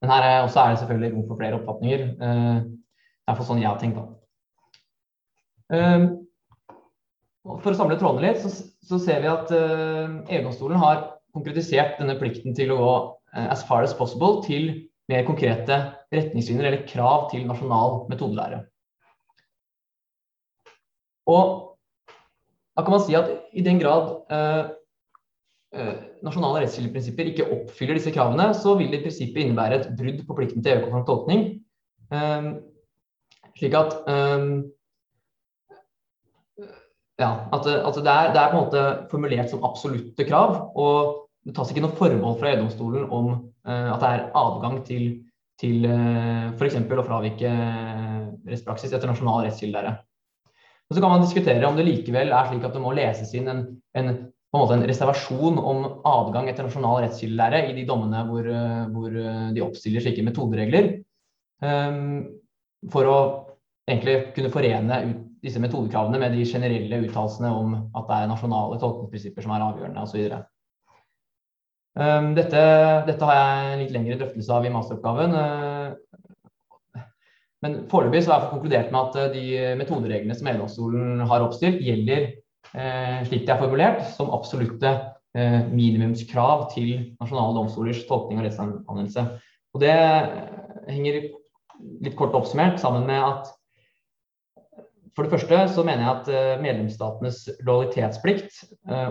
Men 0.00 0.12
her 0.12 0.26
er, 0.26 0.36
også 0.44 0.60
er 0.62 0.72
det 0.72 0.80
selvfølgelig 0.82 1.12
rom 1.14 1.26
for 1.28 1.40
flere 1.40 1.58
oppfatninger. 1.58 2.06
Eh, 2.14 2.60
det 2.66 3.32
er 3.32 3.38
for 3.38 3.48
sånn 3.48 3.60
jeg 3.62 3.70
har 3.70 3.80
tenkt. 3.80 3.98
da. 4.00 4.06
For 7.62 7.72
å 7.72 7.78
samle 7.78 7.98
trådene 7.98 8.28
litt, 8.28 8.42
så, 8.42 8.50
så, 8.86 8.98
ser 9.02 9.22
vi 9.22 9.30
at 9.30 9.50
EU-domstolen 9.50 10.78
har 10.78 11.02
konkretisert 11.34 11.98
denne 11.98 12.14
plikten 12.20 12.54
til 12.54 12.70
å 12.74 12.78
gå 12.78 12.92
as 13.50 13.64
far 13.66 13.82
as 13.86 13.94
possible 13.96 14.44
til 14.46 14.70
mer 15.10 15.26
konkrete 15.26 15.78
retningslinjer 16.14 16.68
eller 16.68 16.86
krav 16.88 17.28
til 17.32 17.46
nasjonal 17.48 18.04
metodelære. 18.10 18.62
Og 21.26 21.52
da 22.76 22.84
kan 22.84 22.94
man 22.94 23.02
si 23.02 23.16
at 23.18 23.30
i 23.56 23.64
den 23.66 23.80
grad 23.82 24.12
nasjonale 26.26 26.62
rettskildeprinsipper 26.64 27.30
ikke 27.32 27.48
oppfyller 27.54 27.98
disse 27.98 28.12
kravene, 28.14 28.48
så 28.56 28.74
vil 28.78 28.90
det 28.92 29.02
i 29.02 29.04
prinsippet 29.04 29.42
innebære 29.42 29.80
et 29.80 29.90
brudd 29.98 30.22
på 30.28 30.38
plikten 30.38 30.64
til 30.64 30.76
EU-konform 30.76 31.06
tolkning. 31.08 31.44
slik 33.56 33.74
at 33.76 33.94
ja, 37.16 37.30
at, 37.52 37.66
at 37.66 37.94
det, 37.96 38.12
er, 38.12 38.32
det, 38.32 38.40
er, 38.40 38.50
på 38.50 38.58
en 38.58 38.64
måte 38.66 38.82
formulert 39.10 39.52
som 39.52 39.64
absolutte 39.64 40.26
krav. 40.28 40.58
Og 40.76 41.22
det 41.46 41.54
tas 41.56 41.70
ikke 41.72 41.84
noe 41.84 41.96
forbehold 41.96 42.40
fra 42.40 42.52
EU-domstolen 42.52 43.06
om 43.08 43.30
uh, 43.32 43.88
at 43.94 44.02
det 44.02 44.10
er 44.10 44.26
adgang 44.42 44.80
til, 44.86 45.06
til 45.60 45.86
uh, 45.88 46.52
f.eks. 46.58 46.76
å 46.82 47.06
fravike 47.06 47.52
rettspraksis 48.46 48.92
etter 48.92 49.10
nasjonal 49.10 49.46
rettskilde. 49.46 49.96
så 50.92 51.00
kan 51.00 51.10
man 51.10 51.24
diskutere 51.24 51.66
om 51.66 51.78
det 51.78 51.86
likevel 51.86 52.34
er 52.34 52.50
slik 52.50 52.66
at 52.66 52.76
det 52.76 52.82
må 52.82 52.92
leses 52.94 53.32
inn 53.34 53.48
en, 53.50 53.62
en, 53.96 54.12
på 54.56 54.62
en 54.62 54.64
måte 54.64 54.76
en 54.78 54.88
reservasjon 54.88 55.58
om 55.60 55.82
adgang 56.08 56.48
etter 56.48 56.64
nasjonal 56.64 57.02
rettskildelære 57.04 57.58
i 57.68 57.74
de 57.76 57.84
dommene 57.88 58.22
hvor, 58.28 58.46
hvor 58.94 59.16
de 59.52 59.64
oppstiller 59.64 60.00
slike 60.00 60.24
metoderegler. 60.24 60.88
For 62.92 63.10
å 63.10 63.16
egentlig 63.86 64.16
kunne 64.36 64.52
forene 64.54 65.00
ut 65.10 65.18
disse 65.44 65.60
metodekravene 65.62 66.18
med 66.18 66.32
de 66.34 66.46
generelle 66.48 67.02
uttalelsene 67.04 67.50
om 67.52 67.74
at 67.76 68.08
det 68.08 68.16
er 68.16 68.30
nasjonale 68.30 68.78
tolkningsprinsipper 68.80 69.44
som 69.44 69.52
er 69.54 69.66
avgjørende 69.66 70.06
osv. 70.06 70.24
Dette, 72.36 72.64
dette 73.06 73.28
har 73.28 73.38
jeg 73.38 73.68
en 73.68 73.84
litt 73.84 73.94
lengre 73.94 74.18
drøftelse 74.22 74.56
av 74.56 74.66
i 74.66 74.72
masteroppgaven. 74.72 75.36
Men 77.64 77.78
foreløpig 77.92 78.24
så 78.24 78.32
har 78.32 78.42
jeg 78.42 78.54
konkludert 78.54 78.90
med 78.90 79.04
at 79.04 79.36
de 79.36 79.46
metodereglene 79.78 80.34
som 80.36 80.50
EU-domstolen 80.50 81.22
har 81.28 81.44
oppstilt, 81.44 81.84
gjelder 81.84 82.26
Eh, 82.30 82.45
slik 82.72 83.44
det 83.46 83.52
er 83.54 83.60
formulert, 83.60 84.02
som 84.16 84.32
absolutte 84.34 84.92
eh, 85.36 85.60
minimumskrav 85.70 86.68
til 86.74 87.12
nasjonale 87.20 87.56
domstolers 87.58 88.02
tolkning 88.08 88.40
og 88.40 88.48
rettsanvendelse. 88.48 89.26
Og 89.76 89.84
det 89.84 89.94
henger 90.88 91.20
litt 92.04 92.16
kort 92.18 92.36
oppsummert 92.36 92.80
sammen 92.80 93.06
med 93.08 93.20
at 93.20 93.52
for 95.16 95.24
det 95.24 95.32
første 95.32 95.62
så 95.72 95.84
mener 95.86 96.04
jeg 96.04 96.12
at 96.12 96.28
eh, 96.28 96.62
medlemsstatenes 96.64 97.38
lojalitetsplikt 97.64 98.60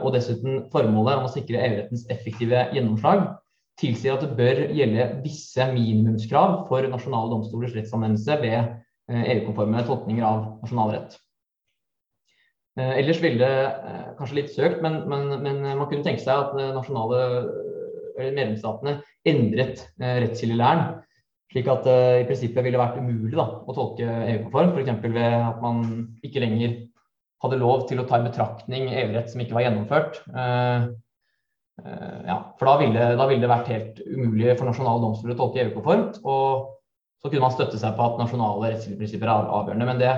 og 0.03 0.11
dessuten 0.13 0.67
formålet 0.73 1.17
om 1.17 1.25
å 1.25 1.33
sikre 1.33 1.63
EU-rettens 1.65 2.05
effektive 2.13 2.67
gjennomslag 2.75 3.25
tilsier 3.81 4.15
at 4.15 4.23
det 4.23 4.37
bør 4.37 4.61
gjelde 4.71 5.07
visse 5.25 5.65
minimumskrav 5.73 6.61
for 6.69 6.85
nasjonale 6.87 7.33
domstolers 7.33 7.73
rettsanvendelse 7.75 8.37
ved 8.43 8.59
EU-konforme 9.11 9.83
tolkninger 9.85 10.25
av 10.25 10.45
nasjonal 10.63 10.93
rett. 10.95 11.17
Eh, 12.75 12.97
ellers 12.99 13.21
ville 13.23 13.39
det 13.39 13.67
eh, 13.87 14.07
kanskje 14.17 14.41
litt 14.41 14.51
søkt, 14.51 14.81
men, 14.83 15.05
men, 15.07 15.29
men, 15.39 15.61
man 15.79 15.87
kunne 15.87 16.03
tenke 16.03 16.23
seg 16.23 16.35
at 16.35 16.55
nasjonale 16.75 17.21
medlemsstatene 18.19 18.97
endret 19.27 19.85
eh, 20.01 20.17
rettskildelæren. 20.25 20.99
Slik 21.53 21.69
at 21.71 21.87
det 21.87 21.99
i 22.19 22.25
prinsippet 22.27 22.65
ville 22.65 22.81
vært 22.81 22.97
umulig 22.99 23.37
da, 23.37 23.45
å 23.63 23.75
tolke 23.77 24.03
EU-konform. 24.03 24.73
F.eks. 24.75 24.91
ved 25.05 25.37
at 25.37 25.63
man 25.63 25.81
ikke 26.25 26.43
lenger 26.43 26.75
hadde 27.45 27.59
lov 27.61 27.85
til 27.87 28.01
å 28.01 28.05
ta 28.09 28.19
i 28.19 28.25
betraktning 28.25 28.89
EU-rett 28.89 29.31
som 29.31 29.43
ikke 29.43 29.55
var 29.55 29.67
gjennomført. 29.67 30.19
ja, 32.25 32.37
for 32.57 32.65
da 32.65 32.73
ville, 32.81 33.05
da 33.19 33.27
ville, 33.29 33.43
det 33.43 33.51
vært 33.51 33.71
helt 33.71 34.01
umulig 34.07 34.55
for 34.57 34.67
nasjonale 34.67 35.03
domstoler 35.03 35.35
å 35.35 35.39
tolke 35.43 35.61
EU-konformt. 35.63 36.19
Og 36.25 36.73
så 37.21 37.29
kunne 37.29 37.45
man 37.45 37.55
støtte 37.55 37.79
seg 37.79 37.95
på 37.95 38.09
at 38.09 38.19
nasjonale 38.19 38.73
rettskildeprinsipper 38.73 39.31
er 39.31 39.53
avgjørende. 39.59 39.87
Men 39.93 40.01
det 40.01 40.11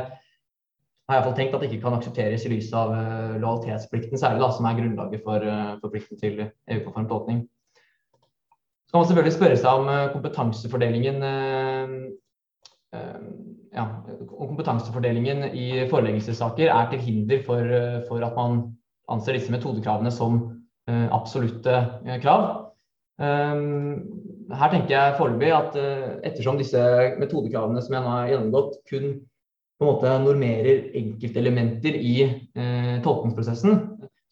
har 1.07 1.15
jeg 1.15 1.21
iallfall 1.21 1.35
tenkt 1.37 1.53
at 1.55 1.61
det 1.63 1.69
ikke 1.71 1.83
kan 1.85 1.95
aksepteres 1.95 2.43
i 2.43 2.49
lys 2.51 2.67
av 2.75 2.89
uh, 2.91 3.35
lojalitetsplikten, 3.39 4.19
særlig 4.19 4.41
da, 4.43 4.49
som 4.51 4.65
er 4.67 4.75
grunnlaget 4.75 5.21
for, 5.23 5.43
uh, 5.43 5.77
for 5.79 5.93
plikten 5.93 6.19
til 6.19 6.41
EU-konform 6.43 7.07
tolkning. 7.07 7.45
Så 8.87 8.91
kan 8.91 9.01
man 9.01 9.07
selvfølgelig 9.07 9.35
spørre 9.37 9.59
seg 9.61 9.79
om 9.83 9.91
uh, 9.91 10.07
kompetansefordelingen 10.15 11.23
ja, 13.77 13.83
om 13.83 14.47
kompetansefordelingen 14.47 15.43
i 15.51 15.65
foreleggelsessaker 15.91 16.71
er 16.71 16.85
til 16.91 17.01
hinder 17.03 17.41
for, 17.45 17.73
for, 18.07 18.23
at 18.25 18.37
man 18.39 18.61
anser 19.11 19.35
disse 19.35 19.51
metodekravene 19.53 20.09
som 20.11 20.39
absolutte 20.87 21.75
krav. 22.23 22.45
Her 23.19 24.71
tenker 24.71 24.93
jeg 24.95 25.17
foreløpig 25.19 25.51
at 25.51 25.75
ettersom 26.31 26.57
disse 26.63 26.81
metodekravene 27.19 27.83
som 27.83 27.97
jeg 27.97 28.05
nå 28.07 28.15
har 28.15 28.31
gjennomgått, 28.31 28.79
kun 28.89 29.11
på 29.77 29.85
en 29.85 29.91
måte 29.91 30.13
normerer 30.23 30.87
enkeltelementer 30.97 31.97
i 31.97 32.15
eh, 32.25 32.95
tolkningsprosessen, 33.05 33.75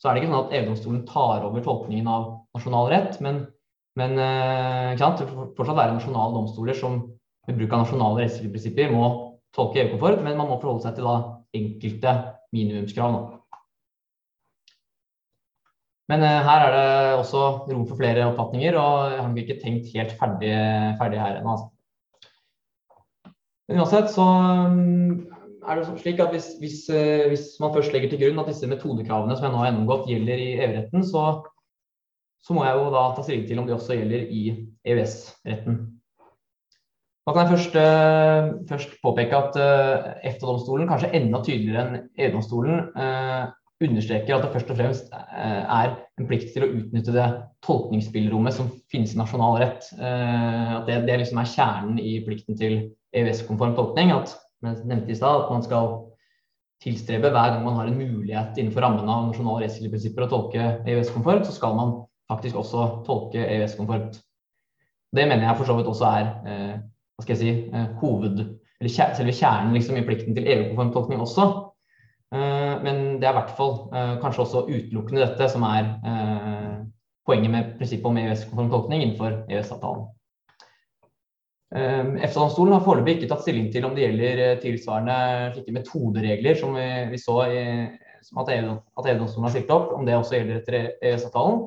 så 0.01 0.09
er 0.09 0.15
det 0.15 0.23
ikke 0.23 0.31
sånn 0.31 0.39
at 0.47 0.55
EU-domstolen 0.57 1.03
tar 1.09 1.45
over 1.45 1.63
tolkningen 1.65 2.09
av 2.09 2.25
nasjonal 2.57 2.89
rett, 2.91 3.19
men, 3.21 3.43
men 3.99 4.17
eh, 4.17 4.95
det 4.97 5.27
vil 5.29 5.53
fortsatt 5.57 5.77
være 5.77 5.99
nasjonale 5.99 6.33
domstoler 6.39 6.77
som 6.77 6.97
ved 7.45 7.59
bruk 7.59 7.75
av 7.75 7.83
nasjonale 7.83 8.23
rettslige 8.23 8.55
prinsipper 8.55 8.93
må 8.93 9.05
tolke 9.55 9.83
EU-komfort, 9.83 10.23
men 10.25 10.37
man 10.39 10.49
må 10.49 10.57
forholde 10.57 10.87
seg 10.87 10.97
til 10.97 11.07
da, 11.07 11.15
enkelte 11.55 12.15
minimumskrav. 12.55 13.15
Da. 13.15 13.61
Men 16.09 16.25
eh, 16.25 16.41
her 16.49 16.65
er 16.65 16.75
det 16.75 17.21
også 17.21 17.45
rom 17.69 17.85
for 17.85 18.01
flere 18.01 18.25
oppfatninger, 18.31 18.81
og 18.81 19.13
jeg 19.13 19.21
har 19.21 19.29
nok 19.29 19.45
ikke 19.45 19.61
tenkt 19.61 19.93
helt 19.93 20.17
ferdig, 20.17 20.51
ferdig 20.97 21.21
her 21.21 21.37
ennå. 21.37 21.53
Altså. 21.53 21.71
Men 23.69 23.81
uansett 23.81 24.11
så 24.13 24.25
er 25.65 25.79
det 25.79 25.99
slik 26.01 26.21
at 26.21 26.31
hvis, 26.33 26.47
hvis, 26.61 26.77
eh, 26.93 27.27
hvis, 27.31 27.47
man 27.59 27.73
først 27.73 27.93
legger 27.93 28.11
til 28.11 28.21
grunn 28.21 28.39
at 28.41 28.49
disse 28.51 28.69
metodekravene 28.69 29.35
som 29.35 29.47
jeg 29.47 29.53
nå 29.53 29.61
har 29.61 29.69
gjennomgått, 29.71 30.07
gjelder 30.11 30.41
i 30.43 30.53
EU-retten, 30.59 31.03
så, 31.07 31.25
så, 32.45 32.55
må 32.55 32.65
jeg 32.65 32.77
jo 32.79 32.93
da 32.93 33.03
ta 33.15 33.25
stilling 33.25 33.45
til 33.49 33.61
om 33.61 33.67
de 33.67 33.75
også 33.75 33.97
gjelder 33.97 34.25
i 34.29 34.45
EØS-retten. 34.85 35.83
Da 37.25 37.33
kan 37.33 37.41
jeg 37.41 37.55
først, 37.55 37.77
uh, 37.81 38.49
først 38.69 38.91
påpeke 39.01 39.37
at 39.39 39.55
EFTA-domstolen, 40.29 40.85
kanskje 40.91 41.09
enda 41.17 41.39
tydeligere 41.41 41.85
enn 41.87 42.03
EU-domstolen, 42.21 42.83
understreker 43.81 44.37
at 44.37 44.45
det 44.45 44.51
først 44.53 44.69
og 44.71 44.77
fremst 44.77 45.09
er 45.11 45.95
en 46.15 46.27
plikt 46.29 46.53
til 46.53 46.63
å 46.63 46.69
utnytte 46.69 47.11
det 47.11 47.25
tolkningsspillerommet 47.65 48.55
som 48.55 48.69
finnes 48.93 49.15
i 49.15 49.19
nasjonal 49.19 49.57
rett. 49.59 49.89
At 49.97 50.85
det, 50.87 51.01
det 51.09 51.17
liksom 51.23 51.41
er 51.41 51.49
kjernen 51.49 51.97
i 51.99 52.13
plikten 52.23 52.55
til 52.61 52.77
EØS-konform 53.17 53.73
tolkning. 53.75 54.13
At 54.15 54.37
som 54.59 54.69
jeg 54.71 54.89
nevnte 54.89 55.11
i 55.13 55.17
stad, 55.17 55.45
at 55.45 55.53
man 55.53 55.63
skal 55.65 55.93
tilstrebe 56.83 57.31
hver 57.31 57.53
gang 57.53 57.63
man 57.65 57.77
har 57.79 57.89
en 57.89 57.97
mulighet 57.97 58.57
innenfor 58.59 58.83
rammene 58.83 59.11
av 59.11 59.29
nasjonale 59.29 59.65
rettsprinsipper 59.65 60.25
å 60.25 60.31
tolke 60.31 60.65
EØS-konformt, 60.83 61.47
så 61.47 61.55
skal 61.55 61.77
man 61.77 61.93
faktisk 62.31 62.57
også 62.59 62.87
tolke 63.07 63.43
EØS-konformt. 63.43 64.19
Det 65.15 65.27
mener 65.27 65.47
jeg 65.47 65.57
for 65.59 65.69
så 65.69 65.77
vidt 65.77 65.89
også 65.89 66.09
er 66.09 66.25
eh, 66.51 66.73
hva 67.15 67.23
skal 67.23 67.35
jeg 67.35 67.41
si, 67.41 67.53
eh, 67.71 67.87
hoved, 68.01 68.41
eller 68.81 68.91
kjer, 68.91 69.13
selve 69.15 69.35
kjernen 69.35 69.77
liksom, 69.77 69.99
i 69.99 70.03
plikten 70.07 70.35
til 70.35 70.49
EU-konform 70.51 70.91
tolkning 70.95 71.23
også. 71.23 71.45
Eh, 72.35 72.73
men 72.83 73.21
det 73.21 73.29
er 73.29 73.31
i 73.35 73.37
hvert 73.39 73.55
fall 73.57 73.77
eh, 73.95 74.15
kanskje 74.23 74.43
også 74.43 74.65
utelukkende 74.67 75.23
dette 75.23 75.47
som 75.53 75.63
er 75.67 75.93
eh, 76.11 76.75
poenget 77.25 77.53
med 77.53 77.71
prinsippet 77.79 78.09
om 78.09 78.19
EØS-konform 78.19 78.71
tolkning 78.73 79.05
innenfor 79.05 79.45
EØS-avtalen. 79.47 80.09
Ehm, 81.75 82.13
EFTA-domstolen 82.23 82.71
har 82.71 82.83
foreløpig 82.85 83.17
ikke 83.17 83.27
tatt 83.33 83.41
stilling 83.43 83.67
til 83.73 83.83
om 83.83 83.95
det 83.95 84.05
gjelder 84.05 84.41
eh, 84.45 84.57
tilsvarende 84.63 85.15
slike 85.57 85.73
metoderegler 85.75 86.55
som 86.55 86.75
vi, 86.77 86.85
vi 87.11 87.19
så 87.19 87.39
i, 87.51 87.63
som 88.23 88.39
at 88.43 88.51
EU-domstolen 88.53 89.47
har 89.47 89.51
stilt 89.51 89.73
opp, 89.75 89.91
om 89.97 90.05
det 90.07 90.15
også 90.15 90.37
gjelder 90.37 90.61
etter 90.61 90.77
EØS-avtalen. 90.93 91.65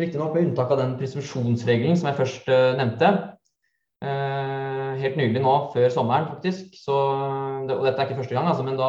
Riktignok 0.00 0.32
med 0.32 0.46
unntak 0.46 0.72
av 0.72 0.80
den 0.80 0.94
presumsjonsregelen 0.96 1.98
som 1.98 2.08
jeg 2.08 2.16
først 2.16 2.48
uh, 2.48 2.72
nevnte. 2.78 3.10
Uh, 4.00 4.96
helt 5.02 5.18
nylig 5.18 5.42
nå, 5.44 5.52
før 5.74 5.92
sommeren 5.92 6.30
faktisk, 6.30 6.70
så, 6.80 6.96
og 7.66 7.82
dette 7.84 7.98
er 7.98 8.06
ikke 8.06 8.22
første 8.22 8.36
gang, 8.36 8.48
altså, 8.48 8.64
men 8.64 8.78
da 8.80 8.88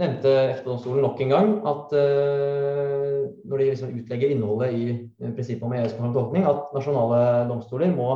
nevnte 0.00 0.34
EFTA-domstolen 0.50 1.06
nok 1.06 1.22
en 1.24 1.32
gang 1.32 1.54
at 1.70 1.94
når 1.94 3.62
de 3.62 3.70
liksom 3.70 3.96
utlegger 3.96 4.34
innholdet 4.34 4.76
i 4.76 4.84
prinsippet 5.22 5.64
om 5.66 5.72
EØS-konform 5.78 6.12
tolkning, 6.18 6.44
at 6.46 6.76
nasjonale 6.76 7.22
domstoler 7.48 7.96
må 7.96 8.10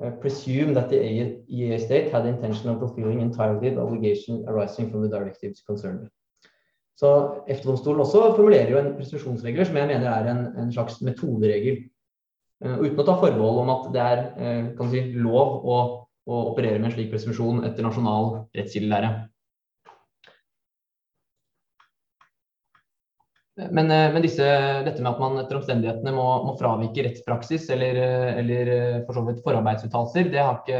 Uh, 0.00 0.10
presume 0.10 0.74
that 0.74 0.88
the 0.88 0.98
EA 1.48 1.78
state 1.78 2.10
had 2.10 2.24
the 2.24 2.28
intention 2.28 2.68
of 2.68 2.78
fulfilling 2.80 3.20
entirely 3.20 3.70
the 3.70 3.80
obligation 3.80 4.44
arising 4.48 4.90
from 4.90 5.02
the 5.02 5.08
directives 5.08 5.62
concerned. 5.62 6.08
Så 6.98 7.08
EFTA-domstolen 7.48 8.00
også 8.00 8.32
formulerer 8.36 8.70
jo 8.70 8.78
en 8.78 8.94
presisjonsregel 8.96 9.66
som 9.66 9.76
jeg 9.76 9.86
mener 9.86 10.08
er 10.10 10.30
en, 10.30 10.40
en 10.58 10.72
slags 10.72 11.00
metoderegel. 11.06 11.84
Uh, 12.64 12.80
uten 12.82 12.98
å 12.98 13.06
ta 13.06 13.14
forbehold 13.20 13.62
om 13.62 13.70
at 13.76 13.86
det 13.94 14.02
er 14.02 14.24
uh, 14.80 14.90
si, 14.90 15.04
lov 15.22 15.62
å, 15.62 15.78
å, 16.26 16.40
operere 16.50 16.80
med 16.80 16.90
en 16.90 16.96
slik 16.96 17.12
presumpsjon 17.12 17.62
etter 17.68 17.86
nasjonal 17.86 18.48
rettskildelære. 18.58 19.12
Men, 23.56 23.90
eh, 23.90 24.12
men 24.12 24.22
disse, 24.24 24.44
dette 24.86 25.02
med 25.02 25.10
at 25.10 25.18
man 25.20 25.36
etter 25.42 25.58
omstendighetene 25.58 26.14
må, 26.16 26.24
må 26.46 26.54
fravike 26.56 27.04
rettspraksis 27.04 27.66
eller, 27.74 27.98
eh, 28.00 28.28
eller 28.40 28.70
eh, 28.72 29.00
for 29.04 29.18
så 29.18 29.24
vidt 29.26 29.42
forarbeidsuttalelser, 29.44 30.30
det 30.32 30.40
har 30.40 30.62
ikke 30.62 30.78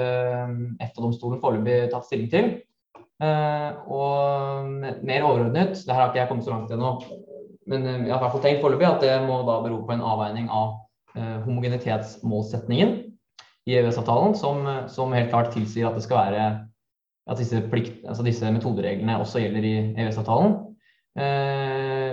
EFTA-domstolen 0.81 1.43
foreløpig 1.43 1.91
tatt 1.93 2.09
stilling 2.09 2.31
til. 2.33 2.53
og 3.23 4.73
mer 5.07 5.23
overordnet, 5.23 5.77
det 5.77 5.93
her 5.93 6.01
har 6.01 6.09
ikke 6.09 6.19
jeg 6.19 6.29
kommet 6.31 6.47
så 6.47 6.51
langt 6.51 6.73
ennå, 6.75 6.89
men 7.71 7.85
jeg 7.87 8.11
har 8.11 8.17
i 8.17 8.23
hvert 8.25 8.33
fall 8.33 8.43
tenkt 8.43 8.65
foreløpig 8.65 8.89
at 8.89 9.05
det 9.05 9.13
må 9.29 9.37
da 9.47 9.61
bero 9.63 9.79
på 9.87 9.95
en 9.95 10.03
avveining 10.03 10.49
av 10.51 10.73
homogenitetsmålsetningen 11.45 12.97
i 13.69 13.77
EØS-avtalen, 13.79 14.35
som, 14.35 14.67
som, 14.91 15.15
helt 15.15 15.31
klart 15.31 15.53
tilsier 15.55 15.87
at 15.87 15.95
det 15.95 16.03
skal 16.03 16.19
være 16.19 16.49
at 17.31 17.39
disse, 17.39 17.63
plikt, 17.71 18.03
altså 18.09 18.27
disse 18.27 18.51
metodereglene 18.57 19.21
også 19.23 19.45
gjelder 19.45 19.71
i 19.71 19.75
EØS-avtalen 19.93 20.59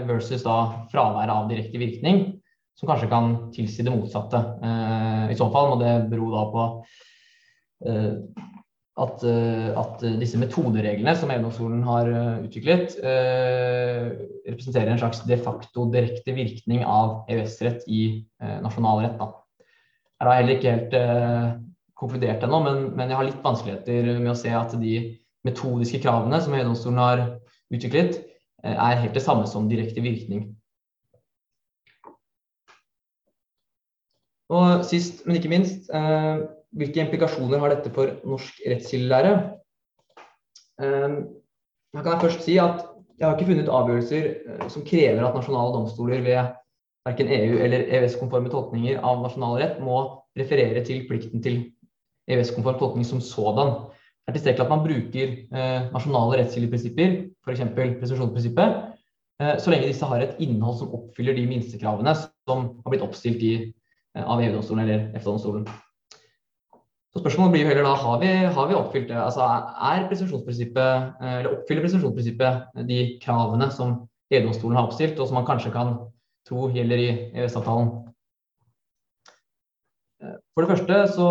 versus 0.10 0.43
da 0.45 0.58
fraværet 0.91 1.34
av 1.34 1.50
direkte 1.52 1.82
virkning, 1.82 2.24
som 2.80 2.89
kanskje 2.89 3.10
kan 3.12 3.34
tilsi 3.56 3.86
det 3.86 3.93
motsatte. 3.93 4.41
Eh, 4.63 5.26
I 5.34 5.39
så 5.39 5.50
fall 5.54 5.74
må 5.74 5.80
det 5.82 5.95
bero 6.12 6.30
da 6.34 6.45
på 6.54 6.67
eh, 7.89 8.13
at, 9.00 9.22
at 9.80 10.02
disse 10.19 10.36
metodereglene 10.41 11.13
som 11.15 11.30
EU-domstolen 11.32 11.86
har 11.88 12.10
utviklet, 12.43 12.98
representerer 13.00 14.91
en 14.91 15.00
slags 15.00 15.22
de 15.24 15.38
facto 15.39 15.86
direkte 15.93 16.34
virkning 16.36 16.84
av 16.84 17.22
EØS-rett 17.32 17.86
i 17.88 18.02
nasjonal 18.60 19.06
rett. 19.06 19.24
Jeg 19.63 20.28
har 20.28 20.41
heller 20.41 20.58
ikke 20.58 20.76
helt 20.76 20.98
konkludert 22.00 22.43
ennå, 22.45 22.62
men, 22.63 22.82
men, 22.95 23.12
jeg 23.12 23.19
har 23.19 23.28
litt 23.28 23.43
vanskeligheter 23.43 24.12
med 24.19 24.32
å 24.32 24.38
se 24.39 24.52
at 24.56 24.76
de 24.80 24.95
metodiske 25.48 26.02
kravene 26.04 26.39
som 26.43 26.56
EU-domstolen 26.56 27.02
har 27.02 27.24
utviklet, 27.74 28.22
er 28.63 29.02
helt 29.04 29.15
det 29.15 29.24
samme 29.24 29.48
som 29.48 29.69
direkte 29.69 30.02
virkning. 30.04 30.50
Og 34.50 34.86
sist, 34.86 35.26
men 35.28 35.38
ikke 35.38 35.52
minst, 35.52 35.89
eh, 35.93 36.41
hvilke 36.74 37.04
implikasjoner 37.04 37.62
har 37.62 37.76
dette 37.76 37.91
for 37.93 38.15
norsk 38.26 38.62
rettskildelære? 38.65 39.34
Eh, 40.82 41.19
her 41.93 42.04
kan 42.04 42.13
jeg 42.15 42.22
først 42.22 42.45
si 42.45 42.58
at 42.58 42.86
jeg 43.19 43.28
har 43.28 43.38
ikke 43.38 43.52
funnet 43.52 43.69
avgjørelser 43.69 44.26
eh, 44.32 44.69
som 44.69 44.86
krever 44.88 45.22
at 45.26 45.36
nasjonale 45.38 45.76
domstoler 45.76 46.24
ved 46.26 46.56
verken 47.06 47.28
EU- 47.28 47.62
eller 47.65 47.86
EØS-konforme 47.89 48.50
tolkninger 48.50 49.00
av 49.04 49.22
nasjonal 49.22 49.60
rett 49.62 49.80
må 49.84 50.00
referere 50.39 50.84
til 50.86 51.06
plikten 51.10 51.43
til 51.43 51.62
EØS-konform 52.30 52.80
tolkning 52.80 53.06
som 53.06 53.22
sådan. 53.22 53.76
Er 54.30 54.36
tilstrekkelig 54.36 54.68
at 54.68 54.72
man 54.72 54.86
bruker 54.86 55.34
eh, 55.34 55.89
nasjonale 55.89 56.38
rettskildeprinsipper, 56.44 57.18
f.eks. 57.42 57.65
presisjonsprinsippet, 57.74 58.80
eh, 59.42 59.56
så 59.58 59.74
lenge 59.74 59.89
disse 59.89 60.06
har 60.06 60.22
et 60.22 60.38
innhold 60.46 60.78
som 60.84 60.94
oppfyller 60.94 61.34
de 61.38 61.48
minstekravene 61.50 62.13
som 62.22 62.68
har 62.84 62.94
blitt 62.94 63.06
oppstilt 63.06 63.42
i 63.42 63.54
Eh, 64.18 64.30
av 64.30 64.42
EU-domstolen 64.42 64.84
eller 64.84 65.12
EFTA-domstolen. 65.15 65.68
Så 67.13 67.22
Spørsmålet 67.22 67.54
blir 67.54 67.63
jo 67.63 67.70
heller 67.70 67.86
da 67.86 67.96
har 67.98 68.20
vi, 68.22 68.30
har 68.56 68.68
vi 68.70 68.78
oppfylt 68.78 69.10
det. 69.10 69.18
Altså, 69.18 69.46
er 69.89 70.08
presumsjonsprinsippet, 70.10 71.13
eh, 71.22 71.36
eller 71.39 71.58
Oppfyller 71.58 71.86
presisjonsprinsippet 71.86 72.86
de 72.89 73.00
kravene 73.22 73.70
som 73.74 73.96
EU-domstolen 74.32 74.78
har 74.78 74.88
oppstilt, 74.89 75.20
og 75.20 75.28
som 75.28 75.39
man 75.39 75.46
kanskje 75.46 75.74
kan 75.74 75.96
tro 76.48 76.70
gjelder 76.74 77.02
i 77.02 77.10
EØS-avtalen? 77.34 77.92
For 80.54 80.65
det 80.65 80.70
første 80.74 80.96
så 81.15 81.28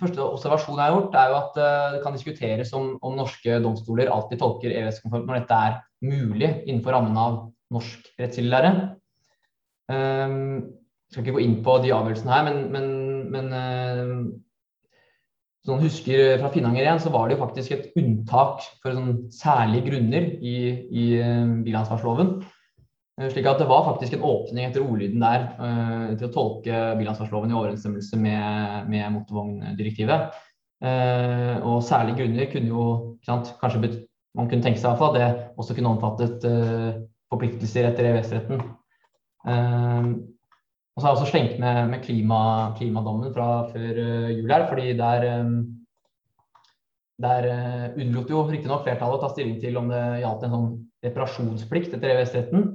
første 0.00 0.22
observasjonen 0.24 0.80
jeg 0.82 0.92
har 0.92 0.96
gjort, 0.96 1.18
er 1.18 1.32
jo 1.32 1.36
at 1.40 1.58
det 1.94 2.00
kan 2.04 2.16
diskuteres 2.16 2.72
om, 2.76 2.94
om 3.04 3.16
norske 3.18 3.58
domstoler 3.64 4.12
alltid 4.12 4.40
tolker 4.42 4.74
EØS-konformt 4.74 5.28
når 5.28 5.40
dette 5.40 5.60
er 5.68 5.78
mulig 6.06 6.50
innenfor 6.66 6.96
rammen 6.96 7.20
av 7.20 7.38
norsk 7.74 8.10
rettskildelære. 8.20 8.72
Um, 9.90 10.76
skal 11.10 11.22
ikke 11.22 11.36
gå 11.36 11.44
inn 11.44 11.60
på 11.64 11.78
de 11.84 11.92
avgjørelsene 11.94 12.34
her, 12.34 12.48
men, 12.48 12.58
men, 12.74 12.86
men 13.30 13.52
eh, 13.54 14.08
noen 15.70 15.84
husker 15.84 16.36
fra 16.40 16.50
Finnanger 16.54 16.82
igjen, 16.82 17.02
så 17.02 17.12
var 17.14 17.28
det 17.28 17.36
jo 17.36 17.44
faktisk 17.44 17.74
et 17.74 17.86
unntak 17.98 18.64
for 18.82 18.96
sånn 18.96 19.12
særlige 19.34 19.86
grunner 19.90 20.28
i, 20.38 20.56
i 20.90 21.06
eh, 21.22 21.54
bilansvarsloven. 21.66 22.36
Eh, 23.16 23.30
slik 23.32 23.46
at 23.48 23.62
det 23.62 23.68
var 23.68 23.86
faktisk 23.86 24.16
en 24.16 24.26
åpning 24.28 24.66
etter 24.66 24.84
ordlyden 24.84 25.22
der 25.24 25.46
uh, 25.56 26.10
til 26.18 26.28
å 26.28 26.34
tolke 26.34 26.80
bilansvarsloven 26.98 27.52
i 27.52 27.56
overensstemmelse 27.56 28.18
med, 28.20 28.90
med 28.92 29.14
motorvogndirektivet. 29.14 30.36
Uh, 30.84 31.56
og 31.64 31.80
særlige 31.86 32.20
grunner 32.20 32.50
kunne 32.52 32.68
jo 32.68 32.86
sant, 33.24 33.54
kanskje 33.62 34.02
man 34.36 34.50
kunne 34.50 34.60
tenke 34.60 34.82
seg 34.82 35.00
at 35.00 35.16
det 35.16 35.28
også 35.56 35.78
kunne 35.78 35.94
omfattet 35.94 36.44
uh, 36.44 37.00
forpliktelser 37.32 37.88
etter 37.88 38.10
EØS-retten. 38.10 38.60
Og 39.46 41.00
så 41.00 41.04
har 41.04 41.12
jeg 41.12 41.16
også 41.16 41.30
slengt 41.30 41.58
med, 41.62 41.80
med 41.90 42.02
klima, 42.04 42.38
klimadommen 42.76 43.32
fra 43.34 43.66
før 43.70 43.98
jul 44.32 44.50
her, 44.50 44.64
fordi 44.68 44.94
der, 44.98 45.26
um, 45.42 45.56
der 47.22 47.48
unnlot 47.94 48.32
jo 48.32 48.44
riktignok 48.48 48.84
flertallet 48.86 49.18
å 49.18 49.22
ta 49.22 49.30
stilling 49.32 49.58
til 49.62 49.78
om 49.80 49.90
det 49.92 50.02
gjaldt 50.22 50.46
en 50.46 50.56
sånn 50.56 50.70
reparasjonsplikt 51.06 51.96
etter 51.96 52.14
EØS-retten, 52.14 52.66